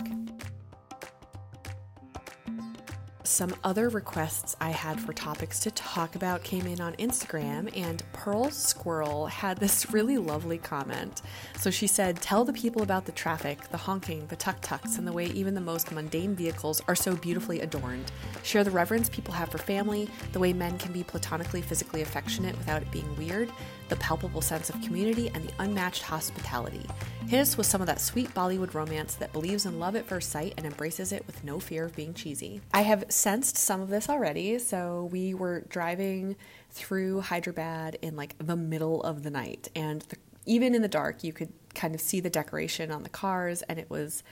Some 3.32 3.56
other 3.64 3.88
requests 3.88 4.56
I 4.60 4.68
had 4.72 5.00
for 5.00 5.14
topics 5.14 5.58
to 5.60 5.70
talk 5.70 6.16
about 6.16 6.44
came 6.44 6.66
in 6.66 6.82
on 6.82 6.92
Instagram, 6.96 7.74
and 7.74 8.02
Pearl 8.12 8.50
Squirrel 8.50 9.24
had 9.24 9.56
this 9.56 9.90
really 9.90 10.18
lovely 10.18 10.58
comment. 10.58 11.22
So 11.56 11.70
she 11.70 11.86
said, 11.86 12.20
Tell 12.20 12.44
the 12.44 12.52
people 12.52 12.82
about 12.82 13.06
the 13.06 13.12
traffic, 13.12 13.70
the 13.70 13.78
honking, 13.78 14.26
the 14.26 14.36
tuk 14.36 14.60
tuks, 14.60 14.98
and 14.98 15.08
the 15.08 15.14
way 15.14 15.28
even 15.28 15.54
the 15.54 15.62
most 15.62 15.92
mundane 15.92 16.34
vehicles 16.36 16.82
are 16.86 16.94
so 16.94 17.16
beautifully 17.16 17.62
adorned. 17.62 18.12
Share 18.42 18.64
the 18.64 18.70
reverence 18.70 19.08
people 19.08 19.32
have 19.32 19.48
for 19.48 19.56
family, 19.56 20.10
the 20.32 20.38
way 20.38 20.52
men 20.52 20.76
can 20.76 20.92
be 20.92 21.02
platonically 21.02 21.62
physically 21.62 22.02
affectionate 22.02 22.58
without 22.58 22.82
it 22.82 22.90
being 22.90 23.16
weird, 23.16 23.50
the 23.92 23.98
palpable 23.98 24.40
sense 24.40 24.70
of 24.70 24.80
community, 24.80 25.30
and 25.34 25.46
the 25.46 25.52
unmatched 25.58 26.02
hospitality. 26.02 26.80
Hit 27.28 27.40
us 27.40 27.58
with 27.58 27.66
some 27.66 27.82
of 27.82 27.86
that 27.88 28.00
sweet 28.00 28.32
Bollywood 28.32 28.72
romance 28.72 29.16
that 29.16 29.34
believes 29.34 29.66
in 29.66 29.78
love 29.78 29.96
at 29.96 30.06
first 30.06 30.30
sight 30.30 30.54
and 30.56 30.64
embraces 30.64 31.12
it 31.12 31.26
with 31.26 31.44
no 31.44 31.60
fear 31.60 31.84
of 31.84 31.94
being 31.94 32.14
cheesy. 32.14 32.62
I 32.72 32.80
have 32.82 33.04
sensed 33.10 33.58
some 33.58 33.82
of 33.82 33.90
this 33.90 34.08
already. 34.08 34.58
So 34.60 35.10
we 35.12 35.34
were 35.34 35.66
driving 35.68 36.36
through 36.70 37.20
Hyderabad 37.20 37.98
in 38.00 38.16
like 38.16 38.34
the 38.38 38.56
middle 38.56 39.02
of 39.02 39.24
the 39.24 39.30
night, 39.30 39.68
and 39.76 40.00
the, 40.08 40.16
even 40.46 40.74
in 40.74 40.80
the 40.80 40.88
dark, 40.88 41.22
you 41.22 41.34
could 41.34 41.52
kind 41.74 41.94
of 41.94 42.00
see 42.00 42.20
the 42.20 42.30
decoration 42.30 42.90
on 42.90 43.02
the 43.02 43.10
cars, 43.10 43.60
and 43.60 43.78
it 43.78 43.90
was 43.90 44.22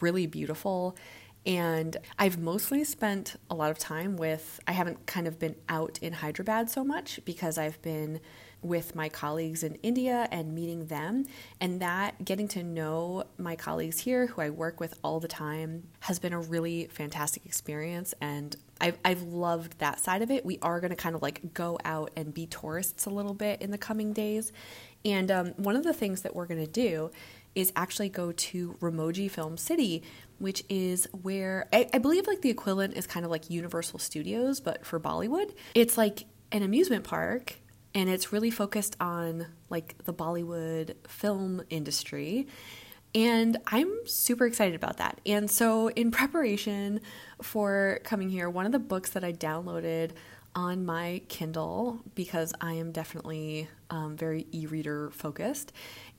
really 0.00 0.26
beautiful. 0.26 0.96
And 1.44 1.98
I've 2.18 2.38
mostly 2.38 2.82
spent 2.84 3.36
a 3.50 3.54
lot 3.54 3.70
of 3.70 3.78
time 3.78 4.16
with, 4.16 4.58
I 4.66 4.72
haven't 4.72 5.04
kind 5.04 5.26
of 5.26 5.38
been 5.38 5.56
out 5.68 5.98
in 6.00 6.14
Hyderabad 6.14 6.70
so 6.70 6.82
much 6.82 7.20
because 7.26 7.58
I've 7.58 7.82
been 7.82 8.20
with 8.62 8.94
my 8.94 9.08
colleagues 9.08 9.62
in 9.62 9.74
India 9.76 10.28
and 10.30 10.54
meeting 10.54 10.86
them. 10.86 11.26
And 11.60 11.80
that 11.80 12.24
getting 12.24 12.48
to 12.48 12.62
know 12.62 13.24
my 13.36 13.56
colleagues 13.56 13.98
here, 13.98 14.26
who 14.28 14.40
I 14.40 14.50
work 14.50 14.80
with 14.80 14.98
all 15.02 15.20
the 15.20 15.28
time, 15.28 15.88
has 16.00 16.18
been 16.18 16.32
a 16.32 16.40
really 16.40 16.86
fantastic 16.86 17.44
experience. 17.44 18.14
And 18.20 18.56
I've, 18.80 18.98
I've 19.04 19.22
loved 19.22 19.78
that 19.78 20.00
side 20.00 20.22
of 20.22 20.30
it. 20.30 20.44
We 20.44 20.58
are 20.62 20.80
going 20.80 20.90
to 20.90 20.96
kind 20.96 21.14
of 21.14 21.22
like 21.22 21.52
go 21.54 21.78
out 21.84 22.10
and 22.16 22.32
be 22.32 22.46
tourists 22.46 23.06
a 23.06 23.10
little 23.10 23.34
bit 23.34 23.60
in 23.60 23.70
the 23.70 23.78
coming 23.78 24.12
days. 24.12 24.52
And 25.04 25.30
um, 25.30 25.48
one 25.56 25.76
of 25.76 25.84
the 25.84 25.92
things 25.92 26.22
that 26.22 26.34
we're 26.34 26.46
going 26.46 26.64
to 26.64 26.70
do 26.70 27.10
is 27.54 27.72
actually 27.76 28.08
go 28.08 28.32
to 28.32 28.76
Ramoji 28.80 29.30
Film 29.30 29.56
City, 29.56 30.02
which 30.38 30.64
is 30.68 31.06
where 31.22 31.68
I, 31.72 31.88
I, 31.92 31.98
believe 31.98 32.26
like 32.26 32.40
the 32.40 32.48
equivalent 32.48 32.94
is 32.94 33.06
kind 33.06 33.26
of 33.26 33.30
like 33.30 33.50
Universal 33.50 33.98
Studios, 33.98 34.58
but 34.60 34.86
for 34.86 34.98
Bollywood. 34.98 35.52
It's 35.74 35.98
like 35.98 36.24
an 36.50 36.62
amusement 36.62 37.04
park 37.04 37.56
and 37.94 38.08
it's 38.08 38.32
really 38.32 38.50
focused 38.50 38.96
on 39.00 39.46
like 39.70 39.96
the 40.04 40.14
Bollywood 40.14 40.94
film 41.06 41.62
industry. 41.70 42.46
And 43.14 43.58
I'm 43.66 44.06
super 44.06 44.46
excited 44.46 44.74
about 44.74 44.96
that. 44.96 45.20
And 45.26 45.50
so, 45.50 45.88
in 45.88 46.10
preparation 46.10 47.00
for 47.42 48.00
coming 48.04 48.30
here, 48.30 48.48
one 48.48 48.64
of 48.64 48.72
the 48.72 48.78
books 48.78 49.10
that 49.10 49.22
I 49.22 49.32
downloaded 49.32 50.12
on 50.54 50.84
my 50.84 51.22
Kindle, 51.28 52.00
because 52.14 52.52
I 52.60 52.74
am 52.74 52.92
definitely 52.92 53.68
um, 53.90 54.16
very 54.16 54.46
e 54.52 54.66
reader 54.66 55.10
focused, 55.10 55.72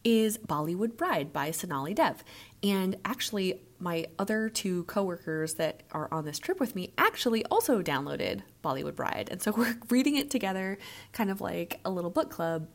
is 0.04 0.38
Bollywood 0.38 0.98
Bride 0.98 1.34
by 1.34 1.52
Sonali 1.52 1.94
Dev. 1.94 2.24
And 2.62 2.98
actually, 3.06 3.62
my 3.84 4.06
other 4.18 4.48
two 4.48 4.86
coworkers 4.86 5.56
that 5.56 5.84
are 5.92 6.08
on 6.12 6.24
this 6.24 6.40
trip 6.40 6.58
with 6.58 6.74
me 6.74 6.94
actually 6.98 7.44
also 7.46 7.82
downloaded 7.82 8.42
Bollywood 8.64 8.96
Bride. 8.96 9.28
And 9.30 9.42
so 9.42 9.52
we're 9.58 9.76
reading 9.90 10.16
it 10.16 10.32
together, 10.32 10.78
kind 11.12 11.30
of 11.30 11.42
like 11.42 11.82
a 11.84 11.92
little 11.92 12.10
book 12.10 12.32
club. 12.32 12.70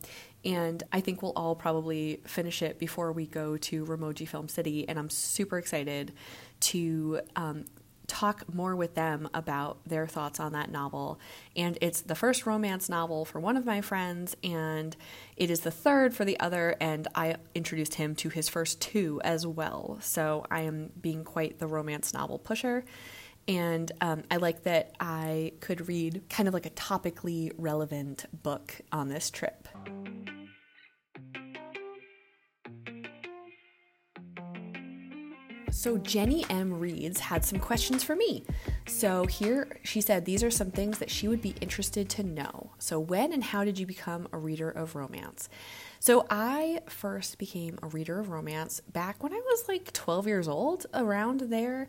And 0.44 0.83
I 0.92 1.01
think 1.01 1.23
we'll 1.23 1.33
all 1.35 1.57
probably 1.57 2.21
finish 2.27 2.62
it 2.62 2.79
before 2.79 3.12
we 3.12 3.27
go 3.27 3.57
to 3.57 3.87
Ramoji 3.87 4.29
Film 4.29 4.49
City. 4.49 4.87
And 4.87 4.99
I'm 4.99 5.11
super 5.11 5.59
excited 5.59 6.12
to 6.61 7.21
um, 7.35 7.64
talk 8.09 8.53
more 8.53 8.75
with 8.75 8.94
them 8.94 9.29
about 9.33 9.79
their 9.87 10.07
thoughts 10.07 10.40
on 10.40 10.53
that 10.53 10.71
novel. 10.71 11.21
And 11.55 11.79
it's 11.81 12.01
the 12.01 12.14
first 12.14 12.47
romance 12.47 12.88
novel 12.88 13.25
for 13.25 13.38
one 13.38 13.57
of 13.57 13.64
my 13.64 13.81
friends, 13.81 14.35
and 14.42 14.97
it 15.37 15.51
is 15.51 15.61
the 15.61 15.71
third 15.71 16.14
for 16.14 16.25
the 16.25 16.40
other. 16.40 16.75
And 16.81 17.07
I 17.14 17.37
introduced 17.55 17.94
him 17.94 18.16
to 18.16 18.29
his 18.29 18.49
first 18.49 18.81
two 18.81 19.21
as 19.23 19.47
well. 19.47 19.99
So 20.01 20.44
I 20.51 20.62
am 20.62 20.90
being 21.01 21.23
quite 21.23 21.59
the 21.59 21.66
romance 21.66 22.12
novel 22.12 22.38
pusher. 22.38 22.85
And 23.47 23.90
um, 24.03 24.25
I 24.31 24.37
like 24.37 24.64
that 24.64 24.94
I 25.01 25.53
could 25.61 25.88
read 25.88 26.23
kind 26.29 26.49
of 26.49 26.55
like 26.55 26.66
a 26.66 26.71
topically 26.71 27.53
relevant 27.57 28.27
book 28.42 28.81
on 28.92 29.09
this 29.09 29.31
trip. 29.31 29.68
So, 35.79 35.97
Jenny 35.97 36.45
M. 36.51 36.81
Reeds 36.81 37.21
had 37.21 37.45
some 37.45 37.61
questions 37.61 38.03
for 38.03 38.17
me. 38.17 38.43
So, 38.88 39.27
here 39.27 39.79
she 39.85 40.01
said 40.01 40.25
these 40.25 40.43
are 40.43 40.51
some 40.51 40.73
things 40.73 40.99
that 40.99 41.09
she 41.09 41.29
would 41.29 41.41
be 41.41 41.55
interested 41.61 42.09
to 42.09 42.25
know. 42.25 42.73
So, 42.81 42.99
when 42.99 43.33
and 43.33 43.45
how 43.45 43.62
did 43.62 43.79
you 43.79 43.87
become 43.87 44.27
a 44.33 44.38
reader 44.38 44.69
of 44.69 44.97
romance? 44.97 45.49
So, 46.01 46.27
I 46.31 46.81
first 46.88 47.38
became 47.38 47.79
a 47.81 47.87
reader 47.87 48.19
of 48.19 48.29
romance 48.29 48.81
back 48.93 49.23
when 49.23 49.33
I 49.33 49.37
was 49.37 49.69
like 49.69 49.93
12 49.93 50.27
years 50.27 50.49
old, 50.49 50.87
around 50.95 51.43
there. 51.43 51.88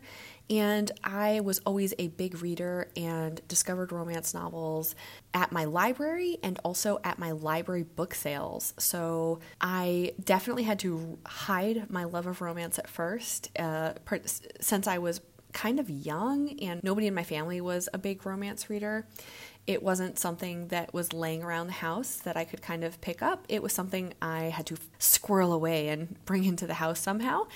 And 0.50 0.90
I 1.04 1.40
was 1.40 1.60
always 1.64 1.94
a 1.98 2.08
big 2.08 2.42
reader 2.42 2.88
and 2.96 3.40
discovered 3.46 3.92
romance 3.92 4.34
novels 4.34 4.96
at 5.32 5.52
my 5.52 5.64
library 5.64 6.38
and 6.42 6.58
also 6.64 6.98
at 7.04 7.20
my 7.20 7.30
library 7.30 7.84
book 7.84 8.14
sales. 8.14 8.74
So 8.76 9.38
I 9.60 10.12
definitely 10.22 10.64
had 10.64 10.80
to 10.80 11.18
hide 11.24 11.88
my 11.88 12.02
love 12.02 12.26
of 12.26 12.40
romance 12.40 12.80
at 12.80 12.88
first, 12.88 13.56
uh, 13.56 13.92
since 14.60 14.88
I 14.88 14.98
was 14.98 15.20
kind 15.52 15.80
of 15.80 15.90
young 15.90 16.58
and 16.60 16.82
nobody 16.82 17.06
in 17.06 17.14
my 17.14 17.24
family 17.24 17.60
was 17.60 17.88
a 17.92 17.98
big 17.98 18.24
romance 18.26 18.68
reader. 18.70 19.06
It 19.66 19.82
wasn't 19.82 20.18
something 20.18 20.68
that 20.68 20.92
was 20.94 21.12
laying 21.12 21.42
around 21.42 21.68
the 21.68 21.74
house 21.74 22.16
that 22.16 22.36
I 22.36 22.44
could 22.44 22.62
kind 22.62 22.82
of 22.82 23.00
pick 23.00 23.22
up. 23.22 23.44
It 23.48 23.62
was 23.62 23.72
something 23.72 24.14
I 24.20 24.44
had 24.44 24.66
to 24.66 24.76
squirrel 24.98 25.52
away 25.52 25.88
and 25.88 26.16
bring 26.24 26.44
into 26.44 26.66
the 26.66 26.74
house 26.74 26.98
somehow. 26.98 27.46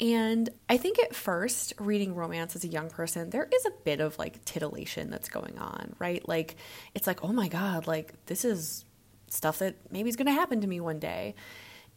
And 0.00 0.48
I 0.68 0.76
think 0.76 0.98
at 0.98 1.14
first, 1.14 1.72
reading 1.78 2.14
romance 2.14 2.56
as 2.56 2.64
a 2.64 2.68
young 2.68 2.90
person, 2.90 3.30
there 3.30 3.48
is 3.52 3.64
a 3.64 3.70
bit 3.84 4.00
of 4.00 4.18
like 4.18 4.44
titillation 4.44 5.10
that's 5.10 5.28
going 5.28 5.58
on, 5.58 5.94
right? 5.98 6.26
Like, 6.28 6.56
it's 6.94 7.06
like, 7.06 7.22
oh 7.22 7.32
my 7.32 7.48
God, 7.48 7.86
like, 7.86 8.12
this 8.26 8.44
is 8.44 8.84
stuff 9.28 9.58
that 9.60 9.76
maybe 9.90 10.08
is 10.08 10.16
going 10.16 10.26
to 10.26 10.32
happen 10.32 10.60
to 10.60 10.66
me 10.66 10.80
one 10.80 10.98
day. 10.98 11.34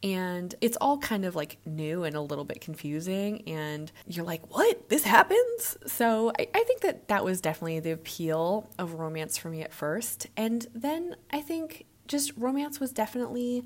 And 0.03 0.53
it's 0.61 0.77
all 0.79 0.99
kind 0.99 1.25
of 1.25 1.35
like 1.35 1.57
new 1.65 2.03
and 2.03 2.15
a 2.15 2.21
little 2.21 2.45
bit 2.45 2.61
confusing. 2.61 3.41
And 3.47 3.91
you're 4.05 4.25
like, 4.25 4.55
what? 4.55 4.89
This 4.89 5.03
happens? 5.03 5.75
So 5.87 6.31
I, 6.37 6.47
I 6.53 6.63
think 6.65 6.81
that 6.81 7.07
that 7.07 7.25
was 7.25 7.41
definitely 7.41 7.79
the 7.79 7.91
appeal 7.91 8.69
of 8.77 8.93
romance 8.93 9.39
for 9.39 9.49
me 9.49 9.63
at 9.63 9.73
first. 9.73 10.27
And 10.37 10.67
then 10.75 11.15
I 11.31 11.41
think 11.41 11.85
just 12.07 12.31
romance 12.37 12.79
was 12.79 12.91
definitely 12.91 13.65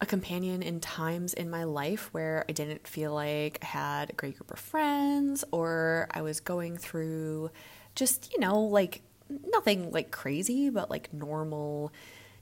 a 0.00 0.06
companion 0.06 0.62
in 0.62 0.80
times 0.80 1.34
in 1.34 1.50
my 1.50 1.64
life 1.64 2.08
where 2.12 2.44
I 2.48 2.52
didn't 2.52 2.86
feel 2.86 3.12
like 3.12 3.58
I 3.62 3.66
had 3.66 4.10
a 4.10 4.12
great 4.14 4.38
group 4.38 4.50
of 4.50 4.58
friends 4.58 5.44
or 5.52 6.08
I 6.10 6.22
was 6.22 6.40
going 6.40 6.78
through 6.78 7.50
just, 7.94 8.32
you 8.32 8.40
know, 8.40 8.60
like 8.60 9.02
nothing 9.28 9.90
like 9.90 10.10
crazy, 10.10 10.70
but 10.70 10.90
like 10.90 11.12
normal 11.12 11.92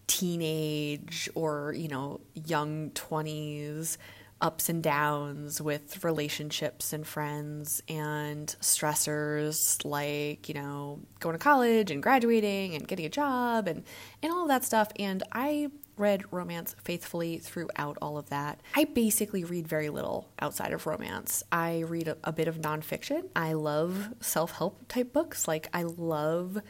teenage 0.07 1.29
or, 1.35 1.75
you 1.77 1.89
know, 1.89 2.21
young 2.35 2.91
20s 2.91 3.97
ups 4.41 4.69
and 4.69 4.85
downs 4.85 5.61
with 5.61 6.05
relationships 6.05 6.93
and 6.93 7.05
friends 7.05 7.83
and 7.89 8.55
stressors 8.61 9.85
like, 9.85 10.49
you 10.49 10.55
know, 10.55 11.01
going 11.19 11.35
to 11.35 11.43
college 11.43 11.91
and 11.91 12.03
graduating 12.03 12.77
and 12.77 12.87
getting 12.87 13.05
a 13.05 13.09
job 13.09 13.67
and, 13.67 13.83
and 14.23 14.33
all 14.33 14.43
of 14.43 14.49
that 14.49 14.65
stuff. 14.65 14.93
And 14.97 15.25
I 15.33 15.71
read 15.99 16.25
romance 16.33 16.75
faithfully 16.83 17.39
throughout 17.39 17.99
all 18.01 18.19
of 18.19 18.29
that. 18.31 18.61
I 18.75 18.85
basically 18.85 19.45
read 19.45 19.69
very 19.69 19.89
little 19.89 20.29
outside 20.41 20.73
of 20.73 20.87
romance. 20.87 21.43
I 21.51 21.81
read 21.81 22.09
a, 22.09 22.17
a 22.25 22.33
bit 22.33 22.49
of 22.49 22.57
nonfiction. 22.57 23.29
I 23.35 23.53
love 23.53 24.11
self 24.21 24.53
help 24.53 24.87
type 24.89 25.13
books. 25.13 25.49
Like, 25.49 25.69
I 25.73 25.83
love 25.83 26.61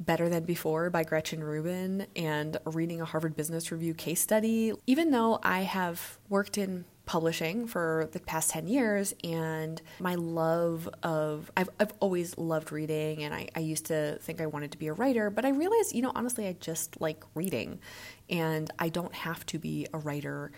Better 0.00 0.28
Than 0.28 0.44
Before 0.44 0.90
by 0.90 1.02
Gretchen 1.02 1.42
Rubin 1.42 2.06
and 2.14 2.56
reading 2.64 3.00
a 3.00 3.04
Harvard 3.04 3.36
Business 3.36 3.72
Review 3.72 3.94
case 3.94 4.20
study. 4.20 4.72
Even 4.86 5.10
though 5.10 5.40
I 5.42 5.60
have 5.60 6.18
worked 6.28 6.56
in 6.56 6.84
publishing 7.08 7.66
for 7.66 8.06
the 8.12 8.20
past 8.20 8.50
10 8.50 8.68
years 8.68 9.14
and 9.24 9.80
my 9.98 10.14
love 10.14 10.86
of 11.02 11.50
I've, 11.56 11.70
I've 11.80 11.94
always 12.00 12.36
loved 12.36 12.70
reading 12.70 13.24
and 13.24 13.34
I, 13.34 13.48
I 13.56 13.60
used 13.60 13.86
to 13.86 14.18
think 14.20 14.42
I 14.42 14.46
wanted 14.46 14.72
to 14.72 14.78
be 14.78 14.88
a 14.88 14.92
writer 14.92 15.30
but 15.30 15.46
I 15.46 15.48
realized 15.48 15.94
you 15.94 16.02
know 16.02 16.12
honestly 16.14 16.46
I 16.46 16.52
just 16.60 17.00
like 17.00 17.24
reading 17.34 17.80
and 18.28 18.70
I 18.78 18.90
don't 18.90 19.14
have 19.14 19.46
to 19.46 19.58
be 19.58 19.86
a 19.94 19.98
writer 19.98 20.52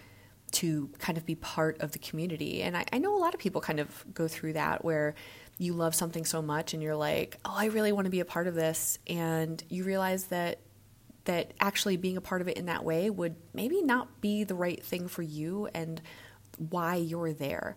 to 0.53 0.91
kind 0.99 1.17
of 1.17 1.25
be 1.25 1.37
part 1.37 1.81
of 1.81 1.93
the 1.93 2.01
community. 2.01 2.63
And 2.63 2.77
I, 2.77 2.85
I 2.93 2.99
know 2.99 3.17
a 3.17 3.21
lot 3.21 3.35
of 3.35 3.39
people 3.39 3.61
kind 3.61 3.79
of 3.79 4.05
go 4.13 4.27
through 4.27 4.55
that 4.55 4.85
where 4.85 5.15
you 5.59 5.75
love 5.75 5.95
something 5.95 6.25
so 6.25 6.43
much 6.43 6.75
and 6.75 6.83
you're 6.83 6.97
like 6.97 7.39
oh 7.45 7.55
I 7.55 7.67
really 7.67 7.93
want 7.93 8.07
to 8.07 8.11
be 8.11 8.21
a 8.21 8.25
part 8.25 8.49
of 8.49 8.55
this 8.57 8.99
and 9.07 9.63
you 9.69 9.85
realize 9.85 10.25
that 10.25 10.59
that 11.27 11.53
actually 11.61 11.97
being 11.97 12.17
a 12.17 12.21
part 12.21 12.41
of 12.41 12.49
it 12.49 12.57
in 12.57 12.67
that 12.67 12.83
way 12.83 13.11
would 13.11 13.37
maybe 13.53 13.83
not 13.83 14.21
be 14.21 14.43
the 14.43 14.55
right 14.55 14.83
thing 14.83 15.07
for 15.07 15.23
you 15.23 15.69
and 15.75 16.01
why 16.69 16.97
you're 16.97 17.33
there. 17.33 17.77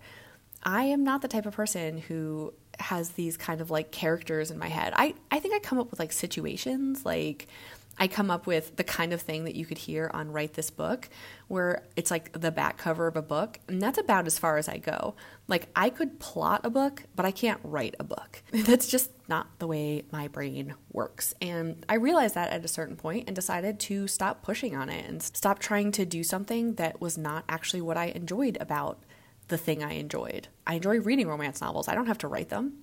I 0.63 0.83
am 0.85 1.03
not 1.03 1.21
the 1.21 1.27
type 1.27 1.45
of 1.45 1.53
person 1.53 1.97
who 1.97 2.53
has 2.79 3.11
these 3.11 3.37
kind 3.37 3.61
of 3.61 3.69
like 3.69 3.91
characters 3.91 4.51
in 4.51 4.57
my 4.57 4.67
head. 4.67 4.93
I, 4.95 5.13
I 5.31 5.39
think 5.39 5.53
I 5.53 5.59
come 5.59 5.79
up 5.79 5.91
with 5.91 5.99
like 5.99 6.11
situations, 6.11 7.05
like 7.05 7.47
I 7.97 8.07
come 8.07 8.31
up 8.31 8.47
with 8.47 8.75
the 8.75 8.83
kind 8.83 9.13
of 9.13 9.21
thing 9.21 9.45
that 9.45 9.55
you 9.55 9.65
could 9.65 9.77
hear 9.77 10.09
on 10.13 10.31
Write 10.31 10.53
This 10.53 10.69
Book, 10.69 11.09
where 11.47 11.83
it's 11.95 12.09
like 12.09 12.31
the 12.39 12.51
back 12.51 12.77
cover 12.77 13.07
of 13.07 13.15
a 13.15 13.21
book, 13.21 13.59
and 13.67 13.81
that's 13.81 13.99
about 13.99 14.25
as 14.25 14.39
far 14.39 14.57
as 14.57 14.67
I 14.67 14.77
go. 14.77 15.15
Like, 15.47 15.67
I 15.75 15.89
could 15.89 16.19
plot 16.19 16.61
a 16.63 16.69
book, 16.69 17.03
but 17.15 17.25
I 17.25 17.31
can't 17.31 17.59
write 17.63 17.95
a 17.99 18.03
book. 18.03 18.41
That's 18.51 18.87
just 18.87 19.11
not 19.27 19.59
the 19.59 19.67
way 19.67 20.03
my 20.11 20.29
brain 20.29 20.73
works. 20.91 21.33
And 21.41 21.85
I 21.89 21.95
realized 21.95 22.35
that 22.35 22.51
at 22.51 22.63
a 22.63 22.69
certain 22.69 22.95
point 22.95 23.25
and 23.27 23.35
decided 23.35 23.79
to 23.81 24.07
stop 24.07 24.41
pushing 24.41 24.75
on 24.75 24.89
it 24.89 25.05
and 25.05 25.21
stop 25.21 25.59
trying 25.59 25.91
to 25.93 26.05
do 26.05 26.23
something 26.23 26.75
that 26.75 27.01
was 27.01 27.17
not 27.17 27.43
actually 27.49 27.81
what 27.81 27.97
I 27.97 28.05
enjoyed 28.05 28.57
about 28.61 29.03
the 29.49 29.57
thing 29.57 29.83
I 29.83 29.93
enjoyed. 29.93 30.47
I 30.65 30.75
enjoy 30.75 30.99
reading 30.99 31.27
romance 31.27 31.61
novels, 31.61 31.87
I 31.87 31.95
don't 31.95 32.07
have 32.07 32.17
to 32.19 32.27
write 32.27 32.49
them. 32.49 32.81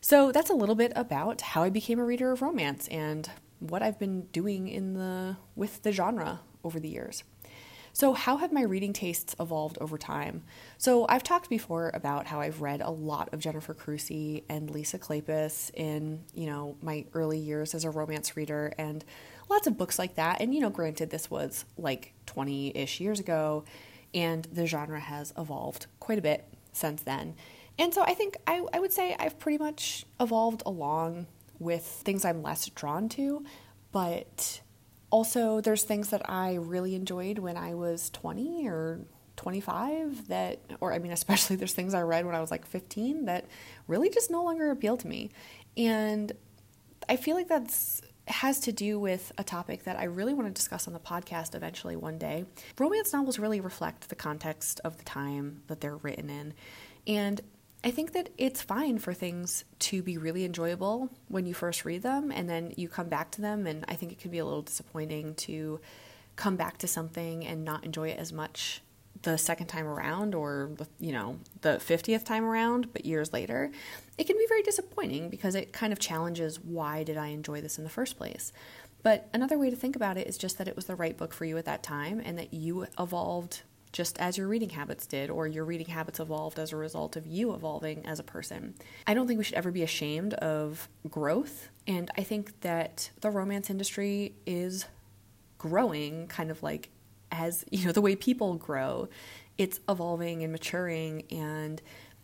So 0.00 0.32
that's 0.32 0.50
a 0.50 0.54
little 0.54 0.74
bit 0.74 0.92
about 0.96 1.40
how 1.40 1.62
I 1.62 1.70
became 1.70 2.00
a 2.00 2.04
reader 2.04 2.32
of 2.32 2.42
romance 2.42 2.88
and 2.88 3.30
what 3.68 3.82
I've 3.82 3.98
been 3.98 4.22
doing 4.32 4.68
in 4.68 4.94
the 4.94 5.36
with 5.54 5.82
the 5.82 5.92
genre 5.92 6.40
over 6.64 6.80
the 6.80 6.88
years. 6.88 7.24
So, 7.94 8.14
how 8.14 8.38
have 8.38 8.52
my 8.52 8.62
reading 8.62 8.94
tastes 8.94 9.36
evolved 9.38 9.76
over 9.78 9.98
time? 9.98 10.44
So, 10.78 11.06
I've 11.08 11.22
talked 11.22 11.50
before 11.50 11.90
about 11.92 12.26
how 12.26 12.40
I've 12.40 12.62
read 12.62 12.80
a 12.80 12.90
lot 12.90 13.28
of 13.34 13.40
Jennifer 13.40 13.74
Crusie 13.74 14.44
and 14.48 14.70
Lisa 14.70 14.98
Kleypas 14.98 15.70
in, 15.74 16.24
you 16.32 16.46
know, 16.46 16.76
my 16.80 17.04
early 17.12 17.38
years 17.38 17.74
as 17.74 17.84
a 17.84 17.90
romance 17.90 18.34
reader 18.34 18.72
and 18.78 19.04
lots 19.50 19.66
of 19.66 19.76
books 19.76 19.98
like 19.98 20.14
that. 20.14 20.40
And, 20.40 20.54
you 20.54 20.60
know, 20.60 20.70
granted, 20.70 21.10
this 21.10 21.30
was 21.30 21.66
like 21.76 22.14
20 22.26 22.76
ish 22.76 22.98
years 22.98 23.20
ago, 23.20 23.64
and 24.14 24.46
the 24.50 24.66
genre 24.66 25.00
has 25.00 25.34
evolved 25.36 25.86
quite 26.00 26.18
a 26.18 26.22
bit 26.22 26.46
since 26.72 27.02
then. 27.02 27.34
And 27.78 27.92
so 27.92 28.02
I 28.02 28.14
think 28.14 28.38
I, 28.46 28.64
I 28.72 28.80
would 28.80 28.92
say 28.92 29.16
I've 29.18 29.38
pretty 29.38 29.58
much 29.58 30.06
evolved 30.18 30.62
along 30.64 31.26
with 31.62 31.84
things 31.84 32.24
I'm 32.24 32.42
less 32.42 32.66
drawn 32.70 33.08
to, 33.10 33.44
but 33.92 34.60
also 35.10 35.60
there's 35.60 35.82
things 35.82 36.10
that 36.10 36.28
I 36.28 36.54
really 36.54 36.94
enjoyed 36.94 37.38
when 37.38 37.56
I 37.56 37.74
was 37.74 38.10
20 38.10 38.68
or 38.68 39.00
25 39.36 40.28
that 40.28 40.60
or 40.80 40.92
I 40.92 40.98
mean 40.98 41.12
especially 41.20 41.56
there's 41.56 41.72
things 41.72 41.94
I 41.94 42.02
read 42.02 42.26
when 42.26 42.34
I 42.34 42.40
was 42.40 42.50
like 42.50 42.66
15 42.66 43.26
that 43.26 43.46
really 43.88 44.10
just 44.10 44.30
no 44.30 44.42
longer 44.42 44.70
appeal 44.70 44.96
to 44.96 45.06
me. 45.06 45.30
And 45.76 46.32
I 47.08 47.16
feel 47.16 47.36
like 47.36 47.48
that's 47.48 48.02
has 48.28 48.60
to 48.60 48.72
do 48.72 49.00
with 49.00 49.32
a 49.36 49.44
topic 49.44 49.82
that 49.84 49.98
I 49.98 50.04
really 50.04 50.32
want 50.32 50.46
to 50.48 50.54
discuss 50.54 50.86
on 50.86 50.92
the 50.92 51.00
podcast 51.00 51.54
eventually 51.54 51.96
one 51.96 52.18
day. 52.18 52.44
Romance 52.78 53.12
novels 53.12 53.38
really 53.38 53.60
reflect 53.60 54.08
the 54.08 54.14
context 54.14 54.80
of 54.84 54.96
the 54.96 55.04
time 55.04 55.62
that 55.66 55.80
they're 55.80 55.96
written 55.96 56.30
in. 56.30 56.54
And 57.06 57.40
I 57.84 57.90
think 57.90 58.12
that 58.12 58.30
it's 58.38 58.62
fine 58.62 58.98
for 58.98 59.12
things 59.12 59.64
to 59.80 60.02
be 60.02 60.16
really 60.16 60.44
enjoyable 60.44 61.10
when 61.28 61.46
you 61.46 61.54
first 61.54 61.84
read 61.84 62.02
them 62.02 62.30
and 62.30 62.48
then 62.48 62.72
you 62.76 62.88
come 62.88 63.08
back 63.08 63.32
to 63.32 63.40
them. 63.40 63.66
And 63.66 63.84
I 63.88 63.94
think 63.94 64.12
it 64.12 64.18
can 64.18 64.30
be 64.30 64.38
a 64.38 64.44
little 64.44 64.62
disappointing 64.62 65.34
to 65.36 65.80
come 66.36 66.56
back 66.56 66.78
to 66.78 66.86
something 66.86 67.44
and 67.44 67.64
not 67.64 67.84
enjoy 67.84 68.08
it 68.08 68.18
as 68.18 68.32
much 68.32 68.82
the 69.22 69.36
second 69.36 69.66
time 69.66 69.86
around 69.86 70.34
or 70.34 70.70
you 70.98 71.12
know 71.12 71.38
the 71.60 71.76
50th 71.76 72.24
time 72.24 72.44
around 72.44 72.92
but 72.92 73.04
years 73.04 73.32
later 73.32 73.70
it 74.18 74.26
can 74.26 74.36
be 74.36 74.46
very 74.48 74.62
disappointing 74.62 75.28
because 75.28 75.54
it 75.54 75.72
kind 75.72 75.92
of 75.92 75.98
challenges 75.98 76.58
why 76.58 77.04
did 77.04 77.16
i 77.16 77.28
enjoy 77.28 77.60
this 77.60 77.78
in 77.78 77.84
the 77.84 77.90
first 77.90 78.16
place 78.16 78.52
but 79.02 79.28
another 79.32 79.58
way 79.58 79.70
to 79.70 79.76
think 79.76 79.94
about 79.94 80.16
it 80.16 80.26
is 80.26 80.38
just 80.38 80.58
that 80.58 80.66
it 80.66 80.74
was 80.74 80.86
the 80.86 80.96
right 80.96 81.16
book 81.16 81.32
for 81.32 81.44
you 81.44 81.56
at 81.56 81.66
that 81.66 81.82
time 81.82 82.20
and 82.24 82.38
that 82.38 82.52
you 82.52 82.86
evolved 82.98 83.62
just 83.92 84.18
as 84.18 84.38
your 84.38 84.48
reading 84.48 84.70
habits 84.70 85.06
did, 85.06 85.30
or 85.30 85.46
your 85.46 85.64
reading 85.64 85.86
habits 85.86 86.18
evolved 86.18 86.58
as 86.58 86.72
a 86.72 86.76
result 86.76 87.16
of 87.16 87.26
you 87.26 87.52
evolving 87.54 88.06
as 88.06 88.18
a 88.18 88.22
person. 88.22 88.74
I 89.06 89.14
don't 89.14 89.26
think 89.26 89.38
we 89.38 89.44
should 89.44 89.56
ever 89.56 89.70
be 89.70 89.82
ashamed 89.82 90.34
of 90.34 90.88
growth, 91.08 91.68
and 91.86 92.10
I 92.16 92.22
think 92.22 92.60
that 92.62 93.10
the 93.20 93.30
romance 93.30 93.70
industry 93.70 94.34
is 94.46 94.86
growing 95.62 96.26
kind 96.26 96.50
of 96.50 96.60
like 96.62 96.88
as 97.30 97.64
you 97.70 97.86
know 97.86 97.92
the 97.92 98.00
way 98.00 98.16
people 98.16 98.54
grow 98.54 99.08
it's 99.58 99.78
evolving 99.88 100.42
and 100.42 100.50
maturing 100.50 101.22
and 101.30 101.80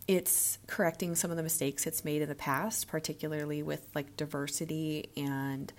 it's 0.07 0.57
correcting 0.67 1.15
some 1.15 1.31
of 1.31 1.37
the 1.37 1.43
mistakes 1.43 1.87
it's 1.87 2.03
made 2.03 2.21
in 2.21 2.27
the 2.27 2.35
past 2.35 2.87
particularly 2.87 3.63
with 3.63 3.87
like 3.95 4.17
diversity 4.17 5.09
and 5.15 5.71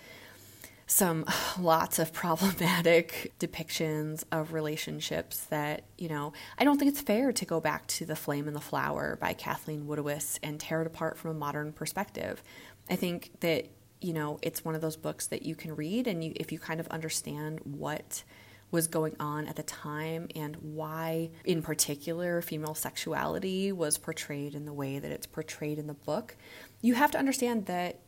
some 0.90 1.24
lots 1.58 1.98
of 1.98 2.12
problematic 2.12 3.32
depictions 3.38 4.24
of 4.32 4.52
relationships 4.52 5.44
that, 5.44 5.84
you 5.96 6.08
know, 6.08 6.32
I 6.58 6.64
don't 6.64 6.78
think 6.78 6.90
it's 6.90 7.00
fair 7.00 7.32
to 7.32 7.44
go 7.44 7.60
back 7.60 7.86
to 7.88 8.04
The 8.04 8.16
Flame 8.16 8.46
and 8.46 8.56
the 8.56 8.60
Flower 8.60 9.16
by 9.20 9.32
Kathleen 9.32 9.86
Woodiwiss 9.86 10.38
and 10.42 10.58
tear 10.58 10.80
it 10.82 10.86
apart 10.86 11.16
from 11.16 11.30
a 11.30 11.34
modern 11.34 11.72
perspective. 11.72 12.42
I 12.88 12.96
think 12.96 13.30
that, 13.40 13.68
you 14.00 14.12
know, 14.12 14.38
it's 14.42 14.64
one 14.64 14.74
of 14.74 14.80
those 14.80 14.96
books 14.96 15.28
that 15.28 15.42
you 15.42 15.54
can 15.54 15.76
read 15.76 16.06
and 16.06 16.24
you 16.24 16.32
if 16.36 16.50
you 16.50 16.58
kind 16.58 16.80
of 16.80 16.88
understand 16.88 17.60
what 17.64 18.24
was 18.72 18.86
going 18.86 19.14
on 19.18 19.46
at 19.46 19.56
the 19.56 19.62
time 19.62 20.28
and 20.34 20.56
why, 20.56 21.30
in 21.44 21.60
particular, 21.60 22.40
female 22.40 22.74
sexuality 22.74 23.72
was 23.72 23.98
portrayed 23.98 24.54
in 24.54 24.64
the 24.64 24.72
way 24.72 24.98
that 24.98 25.10
it's 25.10 25.26
portrayed 25.26 25.78
in 25.78 25.86
the 25.86 25.94
book, 25.94 26.36
you 26.80 26.94
have 26.94 27.10
to 27.10 27.18
understand 27.18 27.66
that 27.66 28.00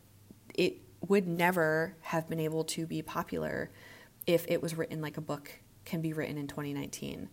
it 0.53 0.82
would 1.07 1.27
never 1.27 1.95
have 2.01 2.27
been 2.29 2.39
able 2.39 2.63
to 2.63 2.85
be 2.85 3.01
popular 3.01 3.69
if 4.25 4.45
it 4.47 4.61
was 4.61 4.75
written 4.75 5.01
like 5.01 5.17
a 5.17 5.21
book 5.21 5.51
can 5.85 6.01
be 6.01 6.13
written 6.13 6.37
in 6.37 6.47
2019. 6.47 7.29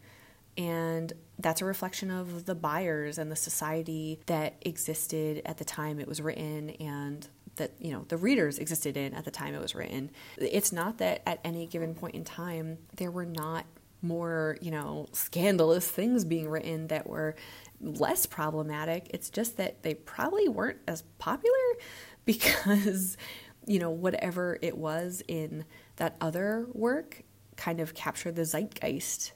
And 0.56 1.12
that's 1.38 1.62
a 1.62 1.64
reflection 1.64 2.10
of 2.10 2.46
the 2.46 2.54
buyers 2.54 3.18
and 3.18 3.30
the 3.30 3.36
society 3.36 4.20
that 4.26 4.56
existed 4.62 5.42
at 5.46 5.58
the 5.58 5.64
time 5.64 6.00
it 6.00 6.08
was 6.08 6.20
written 6.20 6.70
and 6.70 7.28
that 7.56 7.72
you 7.78 7.92
know 7.92 8.04
the 8.08 8.16
readers 8.16 8.58
existed 8.58 8.96
in 8.96 9.14
at 9.14 9.24
the 9.24 9.30
time 9.30 9.54
it 9.54 9.60
was 9.60 9.74
written. 9.74 10.10
It's 10.36 10.72
not 10.72 10.98
that 10.98 11.22
at 11.26 11.40
any 11.44 11.66
given 11.66 11.94
point 11.94 12.14
in 12.14 12.24
time 12.24 12.78
there 12.96 13.10
were 13.10 13.26
not 13.26 13.64
more, 14.02 14.56
you 14.60 14.70
know, 14.70 15.06
scandalous 15.12 15.86
things 15.88 16.24
being 16.24 16.48
written 16.48 16.88
that 16.88 17.06
were 17.06 17.36
less 17.80 18.26
problematic. 18.26 19.10
It's 19.12 19.30
just 19.30 19.56
that 19.58 19.82
they 19.82 19.94
probably 19.94 20.48
weren't 20.48 20.78
as 20.88 21.02
popular 21.18 21.56
because 22.24 23.16
you 23.66 23.78
know, 23.78 23.90
whatever 23.90 24.58
it 24.62 24.76
was 24.76 25.22
in 25.28 25.64
that 25.96 26.16
other 26.20 26.66
work 26.72 27.22
kind 27.56 27.80
of 27.80 27.94
captured 27.94 28.36
the 28.36 28.44
zeitgeist 28.44 29.32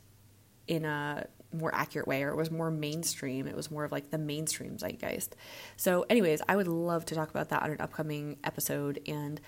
in 0.67 0.85
a 0.85 1.27
more 1.53 1.75
accurate 1.75 2.09
way, 2.09 2.23
or 2.23 2.31
it 2.31 2.37
was 2.37 2.51
more 2.51 2.71
mainstream. 2.71 3.47
It 3.47 3.57
was 3.57 3.71
more 3.71 3.85
of 3.85 3.93
like 3.93 4.11
the 4.11 4.19
mainstream 4.19 4.77
zeitgeist. 4.77 5.37
So, 5.77 6.05
anyways, 6.11 6.43
I 6.49 6.57
would 6.57 6.69
love 6.69 7.05
to 7.07 7.15
talk 7.15 7.31
about 7.31 7.49
that 7.51 7.63
on 7.63 7.71
an 7.71 7.81
upcoming 7.81 8.39
episode. 8.45 9.01
And 9.07 9.41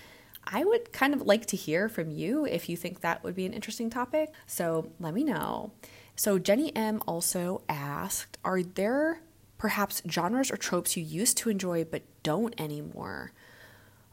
I 0.45 0.65
would 0.65 0.93
kind 0.93 1.13
of 1.13 1.23
like 1.23 1.47
to 1.47 1.57
hear 1.57 1.89
from 1.89 2.11
you 2.11 2.45
if 2.45 2.69
you 2.69 2.77
think 2.77 3.01
that 3.01 3.25
would 3.25 3.35
be 3.35 3.47
an 3.47 3.53
interesting 3.53 3.91
topic. 3.91 4.33
So, 4.47 4.93
let 5.01 5.15
me 5.15 5.25
know. 5.25 5.73
So, 6.15 6.39
Jenny 6.39 6.75
M 6.77 7.03
also 7.07 7.63
asked 7.69 8.39
Are 8.45 8.63
there 8.63 9.21
perhaps 9.59 10.03
genres 10.09 10.51
or 10.51 10.57
tropes 10.57 10.97
you 10.97 11.03
used 11.03 11.37
to 11.39 11.51
enjoy 11.51 11.85
but 11.85 12.03
don't 12.23 12.59
anymore? 12.61 13.33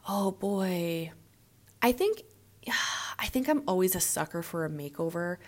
Oh 0.06 0.32
boy. 0.32 1.12
I 1.80 1.92
think 1.92 2.22
I 3.18 3.26
think 3.26 3.48
I'm 3.48 3.62
always 3.66 3.94
a 3.94 4.00
sucker 4.00 4.42
for 4.42 4.64
a 4.64 4.70
makeover 4.70 5.38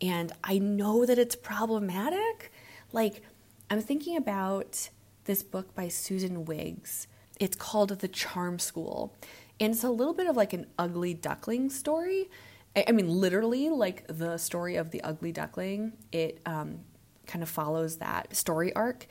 and 0.00 0.32
I 0.42 0.58
know 0.58 1.04
that 1.04 1.18
it's 1.18 1.36
problematic. 1.36 2.52
Like 2.92 3.22
I'm 3.70 3.80
thinking 3.80 4.16
about 4.16 4.88
this 5.24 5.42
book 5.42 5.74
by 5.74 5.88
Susan 5.88 6.44
Wiggs. 6.44 7.08
It's 7.40 7.56
called 7.56 7.88
The 7.88 8.08
Charm 8.08 8.58
School. 8.58 9.14
And 9.58 9.72
it's 9.72 9.84
a 9.84 9.90
little 9.90 10.14
bit 10.14 10.26
of 10.26 10.36
like 10.36 10.52
an 10.52 10.66
ugly 10.78 11.14
duckling 11.14 11.70
story. 11.70 12.28
I 12.76 12.90
mean, 12.90 13.08
literally, 13.08 13.70
like 13.70 14.04
the 14.08 14.36
story 14.36 14.74
of 14.76 14.90
the 14.90 15.00
ugly 15.02 15.30
duckling. 15.30 15.92
It 16.10 16.40
um, 16.44 16.80
kind 17.26 17.42
of 17.42 17.48
follows 17.48 17.96
that 17.98 18.34
story 18.36 18.72
arc 18.74 19.06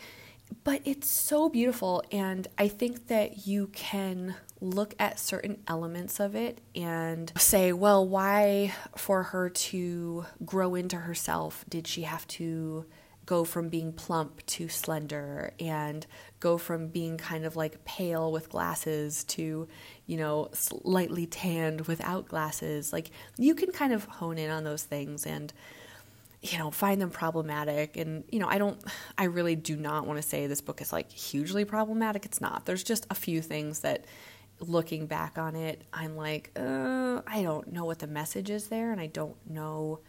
but 0.63 0.82
it's 0.86 1.10
so 1.10 1.50
beautiful 1.50 2.04
and 2.12 2.48
i 2.58 2.68
think 2.68 3.08
that 3.08 3.48
you 3.48 3.68
can 3.68 4.36
look 4.63 4.95
at 4.97 5.19
certain 5.19 5.62
elements 5.67 6.19
of 6.19 6.36
it 6.36 6.60
and 6.73 7.32
say 7.38 7.73
well 7.73 8.08
why 8.08 8.73
for 8.95 9.23
her 9.23 9.49
to 9.49 10.26
grow 10.45 10.73
into 10.73 10.95
herself 10.95 11.65
did 11.67 11.86
she 11.86 12.04
have 12.04 12.26
to 12.28 12.86
go 13.26 13.43
from 13.43 13.69
being 13.69 13.91
plump 13.91 14.45
to 14.45 14.67
slender 14.67 15.54
and 15.60 16.06
go 16.39 16.58
from 16.58 16.88
being 16.88 17.17
kind 17.17 17.45
of 17.45 17.56
like 17.56 17.84
pale 17.86 18.32
with 18.32 18.49
glasses 18.49 19.23
to 19.26 19.67
you 20.06 20.17
know 20.17 20.49
slightly 20.54 21.26
tanned 21.26 21.82
without 21.88 22.28
glasses 22.28 22.93
like 22.93 23.12
you 23.38 23.54
can 23.56 23.71
kind 23.71 23.91
of 23.91 24.06
hone 24.06 24.38
in 24.38 24.49
on 24.49 24.63
those 24.63 24.84
things 24.84 25.26
and 25.26 25.54
you 26.43 26.58
know, 26.58 26.71
find 26.71 27.02
them 27.02 27.10
problematic. 27.10 27.95
And, 27.95 28.26
you 28.30 28.38
know, 28.38 28.47
I 28.49 28.58
don't, 28.58 28.78
I 29.17 29.23
really 29.26 29.56
do 29.56 29.78
not 29.78 30.06
want 30.06 30.21
to 30.21 30.28
say 30.28 30.45
this 30.45 30.60
book 30.60 30.82
is 30.82 30.91
like 30.91 31.10
hugely 31.10 31.63
problematic. 31.63 32.26
It's 32.26 32.41
not. 32.41 32.65
There's 32.65 32.84
just 32.84 33.08
a 33.10 33.15
few 33.15 33.41
things 33.41 33.80
that 33.80 34.04
looking 34.69 35.08
back 35.08 35.38
on 35.38 35.56
it, 35.56 35.82
I'm 35.93 36.15
like, 36.15 36.52
uh, 36.56 37.21
I 37.28 37.41
don't 37.43 37.71
know 37.71 37.86
what 37.86 37.99
the 37.99 38.08
message 38.08 38.49
is 38.49 38.67
there 38.67 38.91
and 38.91 38.99
I 38.99 39.08
don't 39.08 39.36
know 39.49 39.99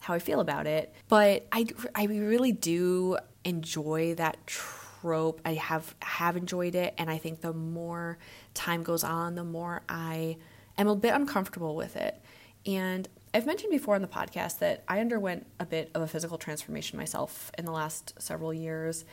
how 0.00 0.14
I 0.14 0.18
feel 0.18 0.40
about 0.40 0.66
it. 0.66 0.94
But 1.08 1.46
I, 1.52 1.66
I 1.94 2.04
really 2.04 2.52
do 2.52 3.18
enjoy 3.44 4.14
that 4.14 4.46
trope. 4.46 5.40
I 5.44 5.54
have 5.54 5.94
have 6.00 6.36
enjoyed 6.36 6.74
it 6.74 6.94
and 6.98 7.10
I 7.10 7.18
think 7.18 7.40
the 7.40 7.52
more 7.52 8.18
time 8.54 8.82
goes 8.82 9.04
on, 9.04 9.34
the 9.34 9.44
more 9.44 9.82
I 9.88 10.36
am 10.78 10.88
a 10.88 10.96
bit 10.96 11.14
uncomfortable 11.14 11.74
with 11.74 11.96
it. 11.96 12.20
And 12.66 13.08
I've 13.34 13.46
mentioned 13.46 13.70
before 13.70 13.94
on 13.94 14.02
the 14.02 14.08
podcast 14.08 14.58
that 14.58 14.84
I 14.86 15.00
underwent 15.00 15.46
a 15.58 15.64
bit 15.64 15.90
of 15.94 16.02
a 16.02 16.06
physical 16.06 16.38
transformation 16.38 16.98
myself 16.98 17.50
in 17.56 17.64
the 17.64 17.72
last 17.72 18.20
several 18.20 18.52
years. 18.52 19.04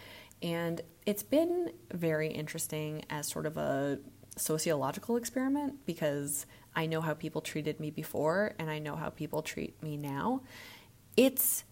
And 0.42 0.82
it's 1.06 1.24
been 1.24 1.72
very 1.92 2.30
interesting 2.30 3.06
as 3.10 3.28
sort 3.28 3.46
of 3.46 3.58
a 3.58 4.00
sociological 4.40 5.18
experiment 5.18 5.86
because 5.86 6.46
I 6.76 6.86
know 6.86 7.02
how 7.02 7.14
people 7.14 7.42
treated 7.42 7.80
me 7.80 7.92
before 7.92 8.54
and 8.60 8.70
I 8.70 8.80
know 8.80 8.96
how 8.96 9.10
people 9.10 9.42
treat 9.42 9.82
me 9.84 9.98
now. 9.98 10.42
It's 11.18 11.64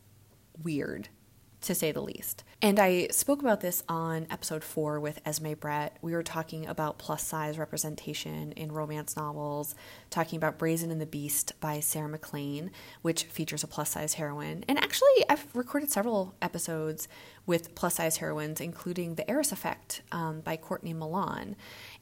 weird 0.63 1.09
to 1.61 1.75
say 1.75 1.91
the 1.91 2.01
least. 2.01 2.43
And 2.61 2.79
I 2.79 3.07
spoke 3.07 3.41
about 3.41 3.61
this 3.61 3.83
on 3.87 4.25
episode 4.29 4.63
four 4.63 4.99
with 4.99 5.19
Esme 5.25 5.53
Brett. 5.53 5.97
We 6.01 6.13
were 6.13 6.23
talking 6.23 6.65
about 6.65 6.97
plus 6.97 7.23
size 7.23 7.57
representation 7.57 8.51
in 8.53 8.71
romance 8.71 9.15
novels, 9.15 9.75
talking 10.09 10.37
about 10.37 10.57
Brazen 10.57 10.91
and 10.91 11.01
the 11.01 11.05
Beast 11.05 11.53
by 11.59 11.79
Sarah 11.79 12.09
MacLean, 12.09 12.71
which 13.01 13.23
features 13.23 13.63
a 13.63 13.67
plus 13.67 13.91
size 13.91 14.15
heroine. 14.15 14.65
And 14.67 14.77
actually, 14.77 15.09
I've 15.29 15.45
recorded 15.55 15.91
several 15.91 16.35
episodes 16.41 17.07
with 17.45 17.75
plus 17.75 17.95
size 17.95 18.17
heroines, 18.17 18.59
including 18.59 19.15
The 19.15 19.29
Heiress 19.29 19.51
Effect 19.51 20.01
um, 20.11 20.41
by 20.41 20.57
Courtney 20.57 20.93
Milan. 20.93 21.55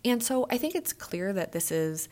And 0.03 0.23
so 0.23 0.47
I 0.49 0.57
think 0.57 0.75
it's 0.75 0.93
clear 0.93 1.33
that 1.33 1.51
this 1.51 1.71
is 1.71 2.07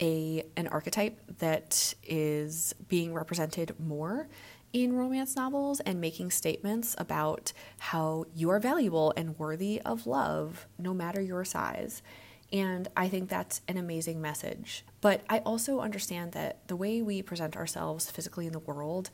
a 0.00 0.44
an 0.56 0.66
archetype 0.68 1.20
that 1.38 1.94
is 2.02 2.74
being 2.88 3.12
represented 3.12 3.78
more 3.78 4.28
in 4.72 4.94
romance 4.94 5.36
novels 5.36 5.80
and 5.80 6.00
making 6.00 6.30
statements 6.30 6.94
about 6.98 7.52
how 7.78 8.24
you 8.34 8.50
are 8.50 8.60
valuable 8.60 9.12
and 9.16 9.38
worthy 9.38 9.80
of 9.82 10.06
love 10.06 10.66
no 10.78 10.94
matter 10.94 11.20
your 11.20 11.44
size. 11.44 12.02
And 12.52 12.88
I 12.96 13.08
think 13.08 13.28
that's 13.28 13.62
an 13.66 13.78
amazing 13.78 14.20
message. 14.20 14.84
But 15.00 15.22
I 15.28 15.38
also 15.38 15.80
understand 15.80 16.32
that 16.32 16.66
the 16.68 16.76
way 16.76 17.00
we 17.00 17.22
present 17.22 17.56
ourselves 17.56 18.10
physically 18.10 18.46
in 18.46 18.52
the 18.52 18.58
world 18.58 19.10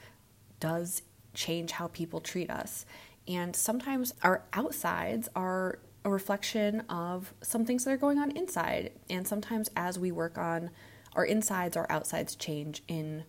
does 0.59 1.03
change 1.35 1.73
how 1.73 1.87
people 1.89 2.21
treat 2.21 2.51
us. 2.51 2.85
And 3.29 3.55
sometimes 3.55 4.13
our 4.23 4.45
outsides 4.53 5.29
are 5.37 5.79
a 6.05 6.11
reflection 6.11 6.81
of 6.89 7.33
some 7.43 7.65
things 7.65 7.85
that 7.85 7.93
are 7.93 7.99
going 7.99 8.19
on 8.19 8.31
inside. 8.33 8.93
And 9.09 9.27
sometimes 9.27 9.71
as 9.77 9.99
we 9.99 10.11
work 10.11 10.37
on 10.39 10.71
our 11.15 11.25
insides, 11.25 11.77
our 11.77 11.87
outsides 11.91 12.35
change 12.35 12.83
in 12.89 13.25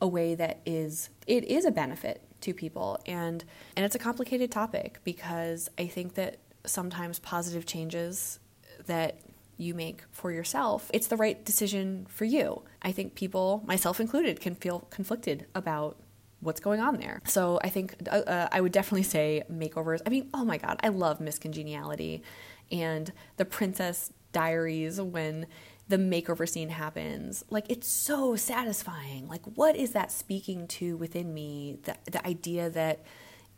a 0.00 0.08
way 0.08 0.34
that 0.34 0.60
is 0.64 1.10
it 1.26 1.44
is 1.44 1.64
a 1.64 1.70
benefit 1.70 2.22
to 2.40 2.54
people 2.54 3.00
and 3.06 3.44
and 3.76 3.84
it's 3.84 3.94
a 3.94 3.98
complicated 3.98 4.50
topic 4.50 5.00
because 5.04 5.68
I 5.78 5.86
think 5.86 6.14
that 6.14 6.38
sometimes 6.64 7.18
positive 7.18 7.66
changes 7.66 8.38
that 8.86 9.18
you 9.58 9.74
make 9.74 10.02
for 10.12 10.30
yourself, 10.30 10.90
it's 10.94 11.08
the 11.08 11.16
right 11.16 11.44
decision 11.44 12.06
for 12.08 12.24
you. 12.24 12.62
I 12.80 12.92
think 12.92 13.14
people, 13.16 13.62
myself 13.66 14.00
included, 14.00 14.40
can 14.40 14.54
feel 14.54 14.86
conflicted 14.90 15.46
about 15.54 15.96
what's 16.40 16.60
going 16.60 16.80
on 16.80 16.98
there. 16.98 17.20
So 17.24 17.58
I 17.64 17.68
think 17.68 17.96
uh, 18.08 18.18
uh, 18.18 18.48
I 18.52 18.60
would 18.60 18.70
definitely 18.70 19.02
say 19.02 19.42
makeovers. 19.52 20.00
I 20.06 20.10
mean, 20.10 20.30
oh 20.32 20.44
my 20.44 20.58
God, 20.58 20.78
I 20.82 20.88
love 20.88 21.20
Miss 21.20 21.38
Congeniality 21.38 22.22
and 22.70 23.12
the 23.36 23.44
Princess 23.44 24.12
Diaries 24.30 25.00
when 25.00 25.46
the 25.88 25.96
makeover 25.96 26.48
scene 26.48 26.68
happens. 26.68 27.44
Like 27.50 27.70
it's 27.70 27.88
so 27.88 28.36
satisfying. 28.36 29.28
Like 29.28 29.44
what 29.56 29.76
is 29.76 29.92
that 29.92 30.12
speaking 30.12 30.66
to 30.68 30.96
within 30.96 31.32
me? 31.34 31.78
The 31.82 31.96
the 32.10 32.26
idea 32.26 32.70
that 32.70 33.04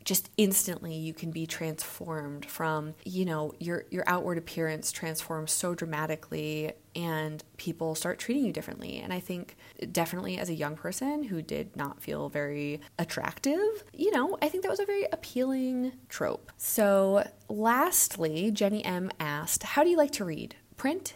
just 0.05 0.31
instantly 0.37 0.95
you 0.95 1.13
can 1.13 1.31
be 1.31 1.47
transformed 1.47 2.47
from 2.47 2.95
you 3.05 3.25
know 3.25 3.53
your 3.59 3.85
your 3.91 4.05
outward 4.07 4.39
appearance 4.39 4.93
transforms 4.93 5.53
so 5.53 5.75
dramatically 5.75 6.73
and 6.97 7.45
people 7.57 7.95
start 7.95 8.19
treating 8.19 8.45
you 8.45 8.53
differently 8.53 8.99
and 8.99 9.13
i 9.13 9.21
think 9.21 9.57
definitely 9.93 10.39
as 10.39 10.49
a 10.49 10.55
young 10.55 10.75
person 10.75 11.23
who 11.23 11.43
did 11.43 11.77
not 11.77 12.03
feel 12.03 12.29
very 12.29 12.81
attractive 12.99 13.85
you 13.93 14.11
know 14.11 14.37
i 14.41 14.49
think 14.49 14.63
that 14.63 14.71
was 14.71 14.81
a 14.81 14.87
very 14.87 15.07
appealing 15.13 15.93
trope 16.09 16.51
so 16.57 17.27
lastly 17.49 18.51
jenny 18.51 18.85
m 18.85 19.11
asked 19.21 19.63
how 19.63 19.85
do 19.85 19.91
you 19.91 19.97
like 19.97 20.13
to 20.13 20.25
read 20.25 20.57
print 20.77 21.15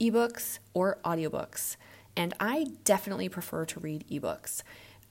ebooks 0.00 0.58
or 0.72 0.98
audiobooks. 1.04 1.76
And 2.16 2.34
I 2.38 2.66
definitely 2.84 3.28
prefer 3.28 3.64
to 3.66 3.80
read 3.80 4.04
ebooks. 4.10 4.62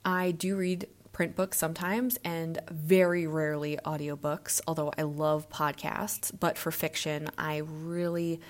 I 0.04 0.30
do 0.30 0.56
read 0.56 0.88
print 1.12 1.36
books 1.36 1.58
sometimes 1.58 2.18
and 2.24 2.60
very 2.70 3.26
rarely 3.26 3.78
audiobooks, 3.84 4.60
although 4.66 4.92
I 4.98 5.02
love 5.02 5.48
podcasts. 5.48 6.32
But 6.38 6.58
for 6.58 6.70
fiction, 6.70 7.28
I 7.38 7.58
really 7.58 8.40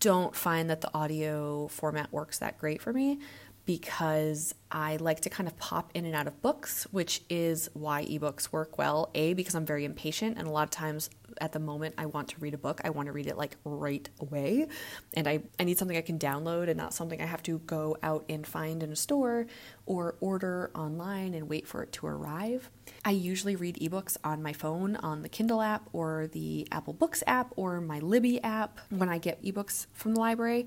don't 0.00 0.34
find 0.34 0.68
that 0.70 0.80
the 0.80 0.90
audio 0.94 1.68
format 1.68 2.12
works 2.12 2.38
that 2.38 2.58
great 2.58 2.82
for 2.82 2.92
me 2.92 3.18
because 3.64 4.54
I 4.70 4.96
like 4.96 5.20
to 5.20 5.30
kind 5.30 5.46
of 5.46 5.56
pop 5.58 5.90
in 5.94 6.06
and 6.06 6.14
out 6.14 6.26
of 6.26 6.40
books, 6.40 6.84
which 6.90 7.22
is 7.28 7.68
why 7.74 8.06
ebooks 8.06 8.50
work 8.50 8.78
well. 8.78 9.10
A, 9.14 9.34
because 9.34 9.54
I'm 9.54 9.66
very 9.66 9.84
impatient, 9.84 10.38
and 10.38 10.48
a 10.48 10.50
lot 10.50 10.62
of 10.62 10.70
times 10.70 11.10
at 11.40 11.52
the 11.52 11.58
moment 11.58 11.94
I 11.98 12.06
want 12.06 12.28
to 12.28 12.36
read 12.40 12.54
a 12.54 12.58
book, 12.58 12.80
I 12.84 12.90
want 12.90 13.06
to 13.06 13.12
read 13.12 13.26
it 13.26 13.36
like 13.36 13.56
right 13.64 14.08
away. 14.20 14.68
And 15.14 15.26
I, 15.26 15.40
I 15.58 15.64
need 15.64 15.78
something 15.78 15.96
I 15.96 16.02
can 16.02 16.18
download 16.18 16.68
and 16.68 16.76
not 16.76 16.94
something 16.94 17.20
I 17.20 17.26
have 17.26 17.42
to 17.44 17.58
go 17.60 17.96
out 18.02 18.24
and 18.28 18.46
find 18.46 18.82
in 18.82 18.92
a 18.92 18.96
store 18.96 19.46
or 19.86 20.16
order 20.20 20.70
online 20.74 21.34
and 21.34 21.48
wait 21.48 21.66
for 21.66 21.82
it 21.82 21.92
to 21.92 22.06
arrive. 22.06 22.70
I 23.04 23.10
usually 23.10 23.56
read 23.56 23.76
ebooks 23.76 24.16
on 24.24 24.42
my 24.42 24.52
phone, 24.52 24.96
on 24.96 25.22
the 25.22 25.28
Kindle 25.28 25.62
app 25.62 25.88
or 25.92 26.28
the 26.32 26.66
Apple 26.72 26.92
Books 26.92 27.22
app 27.26 27.52
or 27.56 27.80
my 27.80 27.98
Libby 27.98 28.42
app 28.42 28.78
when 28.90 29.08
I 29.08 29.18
get 29.18 29.42
ebooks 29.42 29.86
from 29.92 30.14
the 30.14 30.20
library. 30.20 30.66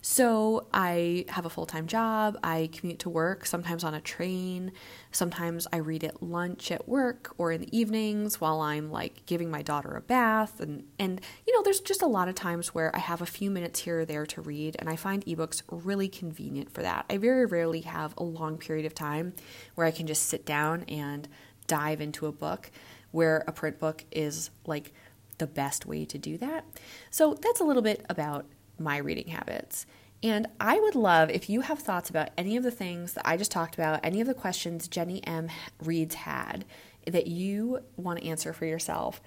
So 0.00 0.66
I 0.72 1.24
have 1.28 1.44
a 1.44 1.50
full 1.50 1.66
time 1.66 1.86
job. 1.86 2.38
I 2.42 2.70
commute 2.72 3.00
to 3.00 3.10
work, 3.10 3.46
sometimes 3.46 3.84
on 3.84 3.94
a 3.94 4.00
train. 4.00 4.72
Sometimes 5.10 5.66
I 5.72 5.78
read 5.78 6.04
at 6.04 6.22
lunch 6.22 6.70
at 6.70 6.88
work 6.88 7.34
or 7.36 7.52
in 7.52 7.62
the 7.62 7.76
evenings 7.76 8.40
while 8.40 8.60
I'm 8.60 8.90
like 8.90 9.26
giving 9.26 9.50
my 9.50 9.62
daughter 9.62 9.96
a 9.96 10.00
bath. 10.00 10.60
And, 10.60 10.84
and, 10.98 11.20
you 11.46 11.54
know, 11.54 11.62
there's 11.62 11.80
just 11.80 12.02
a 12.02 12.06
lot 12.06 12.28
of 12.28 12.34
times 12.34 12.74
where 12.74 12.94
I 12.94 13.00
have 13.00 13.20
a 13.20 13.26
few 13.26 13.50
minutes 13.50 13.80
here 13.80 14.00
or 14.00 14.04
there 14.04 14.26
to 14.26 14.40
read, 14.40 14.76
and 14.78 14.88
I 14.88 14.96
find 14.96 15.24
ebooks 15.26 15.62
really 15.70 16.08
convenient 16.08 16.70
for 16.72 16.82
that. 16.82 17.04
I 17.10 17.16
very 17.16 17.46
rarely 17.46 17.80
have 17.82 18.14
a 18.16 18.22
long 18.22 18.58
period 18.58 18.86
of 18.86 18.94
time 18.94 19.34
where 19.74 19.86
I 19.86 19.90
can 19.90 20.06
just 20.06 20.26
sit 20.26 20.46
down 20.46 20.84
and 20.84 21.28
dive 21.66 22.00
into 22.00 22.26
a 22.26 22.32
book, 22.32 22.70
where 23.10 23.44
a 23.46 23.52
print 23.52 23.78
book 23.78 24.04
is 24.10 24.50
like 24.66 24.92
the 25.38 25.46
best 25.46 25.86
way 25.86 26.04
to 26.04 26.18
do 26.18 26.36
that. 26.38 26.64
So 27.10 27.34
that's 27.34 27.60
a 27.60 27.64
little 27.64 27.82
bit 27.82 28.04
about 28.08 28.46
my 28.78 28.98
reading 28.98 29.28
habits. 29.28 29.86
And 30.22 30.48
I 30.58 30.80
would 30.80 30.96
love 30.96 31.30
if 31.30 31.48
you 31.48 31.60
have 31.60 31.78
thoughts 31.78 32.10
about 32.10 32.30
any 32.36 32.56
of 32.56 32.64
the 32.64 32.70
things 32.70 33.12
that 33.12 33.26
I 33.26 33.36
just 33.36 33.52
talked 33.52 33.74
about, 33.74 34.00
any 34.02 34.20
of 34.20 34.26
the 34.26 34.34
questions 34.34 34.88
Jenny 34.88 35.24
M. 35.26 35.48
Reads 35.82 36.16
had 36.16 36.64
that 37.06 37.28
you 37.28 37.80
want 37.96 38.18
to 38.18 38.26
answer 38.26 38.52
for 38.52 38.66
yourself. 38.66 39.20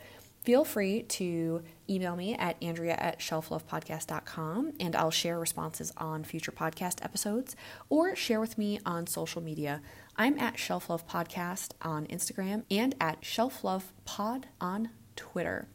Feel 0.43 0.65
free 0.65 1.03
to 1.03 1.61
email 1.87 2.15
me 2.15 2.33
at 2.33 2.57
andrea 2.63 2.95
at 2.95 3.19
shelflovepodcast.com 3.19 4.73
and 4.79 4.95
I'll 4.95 5.11
share 5.11 5.39
responses 5.39 5.93
on 5.97 6.23
future 6.23 6.51
podcast 6.51 7.03
episodes 7.05 7.55
or 7.89 8.15
share 8.15 8.39
with 8.39 8.57
me 8.57 8.79
on 8.83 9.05
social 9.05 9.41
media. 9.41 9.81
I'm 10.15 10.39
at 10.39 10.57
Shelf 10.57 10.89
Love 10.89 11.07
Podcast 11.07 11.73
on 11.83 12.07
Instagram 12.07 12.63
and 12.71 12.95
at 12.99 13.23
Shelf 13.23 13.63
Love 13.63 13.93
Pod 14.03 14.47
on 14.59 14.89
Twitter. 15.15 15.67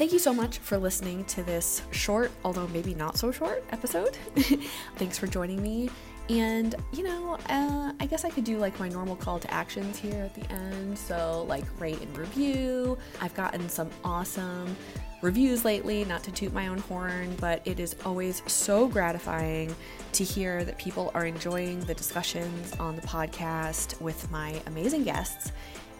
Thank 0.00 0.14
you 0.14 0.18
so 0.18 0.32
much 0.32 0.60
for 0.60 0.78
listening 0.78 1.26
to 1.26 1.42
this 1.42 1.82
short, 1.90 2.30
although 2.42 2.66
maybe 2.68 2.94
not 2.94 3.18
so 3.18 3.30
short, 3.30 3.62
episode. 3.68 4.16
Thanks 4.96 5.18
for 5.18 5.26
joining 5.26 5.60
me. 5.60 5.90
And, 6.30 6.74
you 6.90 7.02
know, 7.02 7.36
uh, 7.50 7.92
I 8.00 8.06
guess 8.06 8.24
I 8.24 8.30
could 8.30 8.44
do 8.44 8.56
like 8.56 8.80
my 8.80 8.88
normal 8.88 9.14
call 9.14 9.38
to 9.38 9.52
actions 9.52 9.98
here 9.98 10.22
at 10.22 10.34
the 10.34 10.50
end. 10.50 10.98
So, 10.98 11.44
like, 11.46 11.64
rate 11.78 12.00
and 12.00 12.16
review. 12.16 12.96
I've 13.20 13.34
gotten 13.34 13.68
some 13.68 13.90
awesome 14.02 14.74
reviews 15.20 15.66
lately, 15.66 16.06
not 16.06 16.24
to 16.24 16.32
toot 16.32 16.54
my 16.54 16.68
own 16.68 16.78
horn, 16.78 17.36
but 17.38 17.60
it 17.66 17.78
is 17.78 17.94
always 18.06 18.42
so 18.50 18.88
gratifying 18.88 19.76
to 20.12 20.24
hear 20.24 20.64
that 20.64 20.78
people 20.78 21.10
are 21.12 21.26
enjoying 21.26 21.78
the 21.80 21.92
discussions 21.92 22.72
on 22.80 22.96
the 22.96 23.02
podcast 23.02 24.00
with 24.00 24.30
my 24.30 24.62
amazing 24.66 25.04
guests 25.04 25.52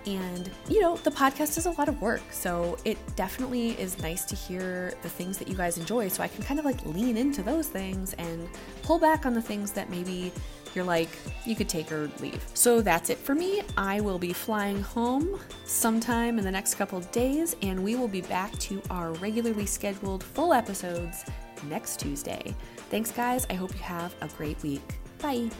and, 0.07 0.51
you 0.68 0.80
know, 0.80 0.96
the 0.96 1.11
podcast 1.11 1.59
is 1.59 1.66
a 1.66 1.70
lot 1.72 1.88
of 1.88 2.01
work. 2.01 2.22
So 2.30 2.78
it 2.84 2.98
definitely 3.16 3.70
is 3.80 4.01
nice 4.03 4.24
to 4.26 4.34
hear 4.34 4.94
the 5.03 5.09
things 5.09 5.38
that 5.38 5.48
you 5.48 5.55
guys 5.55 5.78
enjoy. 5.78 6.09
So 6.09 6.22
I 6.22 6.28
can 6.28 6.42
kind 6.42 6.59
of 6.59 6.64
like 6.64 6.84
lean 6.86 7.16
into 7.16 7.42
those 7.42 7.68
things 7.68 8.14
and 8.14 8.48
pull 8.82 8.98
back 8.98 9.26
on 9.26 9.34
the 9.34 9.42
things 9.42 9.72
that 9.72 9.90
maybe 9.90 10.32
you're 10.74 10.84
like, 10.84 11.09
you 11.44 11.57
could 11.57 11.68
take 11.68 11.90
or 11.90 12.11
leave. 12.20 12.44
So 12.55 12.80
that's 12.80 13.11
it 13.11 13.18
for 13.18 13.34
me. 13.34 13.62
I 13.76 14.01
will 14.01 14.18
be 14.18 14.32
flying 14.32 14.80
home 14.80 15.40
sometime 15.64 16.38
in 16.38 16.44
the 16.44 16.51
next 16.51 16.74
couple 16.76 17.01
days, 17.01 17.57
and 17.62 17.82
we 17.82 17.96
will 17.96 18.09
be 18.09 18.20
back 18.20 18.53
to 18.61 18.80
our 18.88 19.12
regularly 19.14 19.66
scheduled 19.66 20.22
full 20.22 20.53
episodes 20.53 21.24
next 21.68 21.98
Tuesday. 21.98 22.55
Thanks, 22.88 23.11
guys. 23.11 23.46
I 23.51 23.55
hope 23.55 23.72
you 23.74 23.80
have 23.80 24.14
a 24.20 24.28
great 24.28 24.62
week. 24.62 24.98
Bye. 25.20 25.51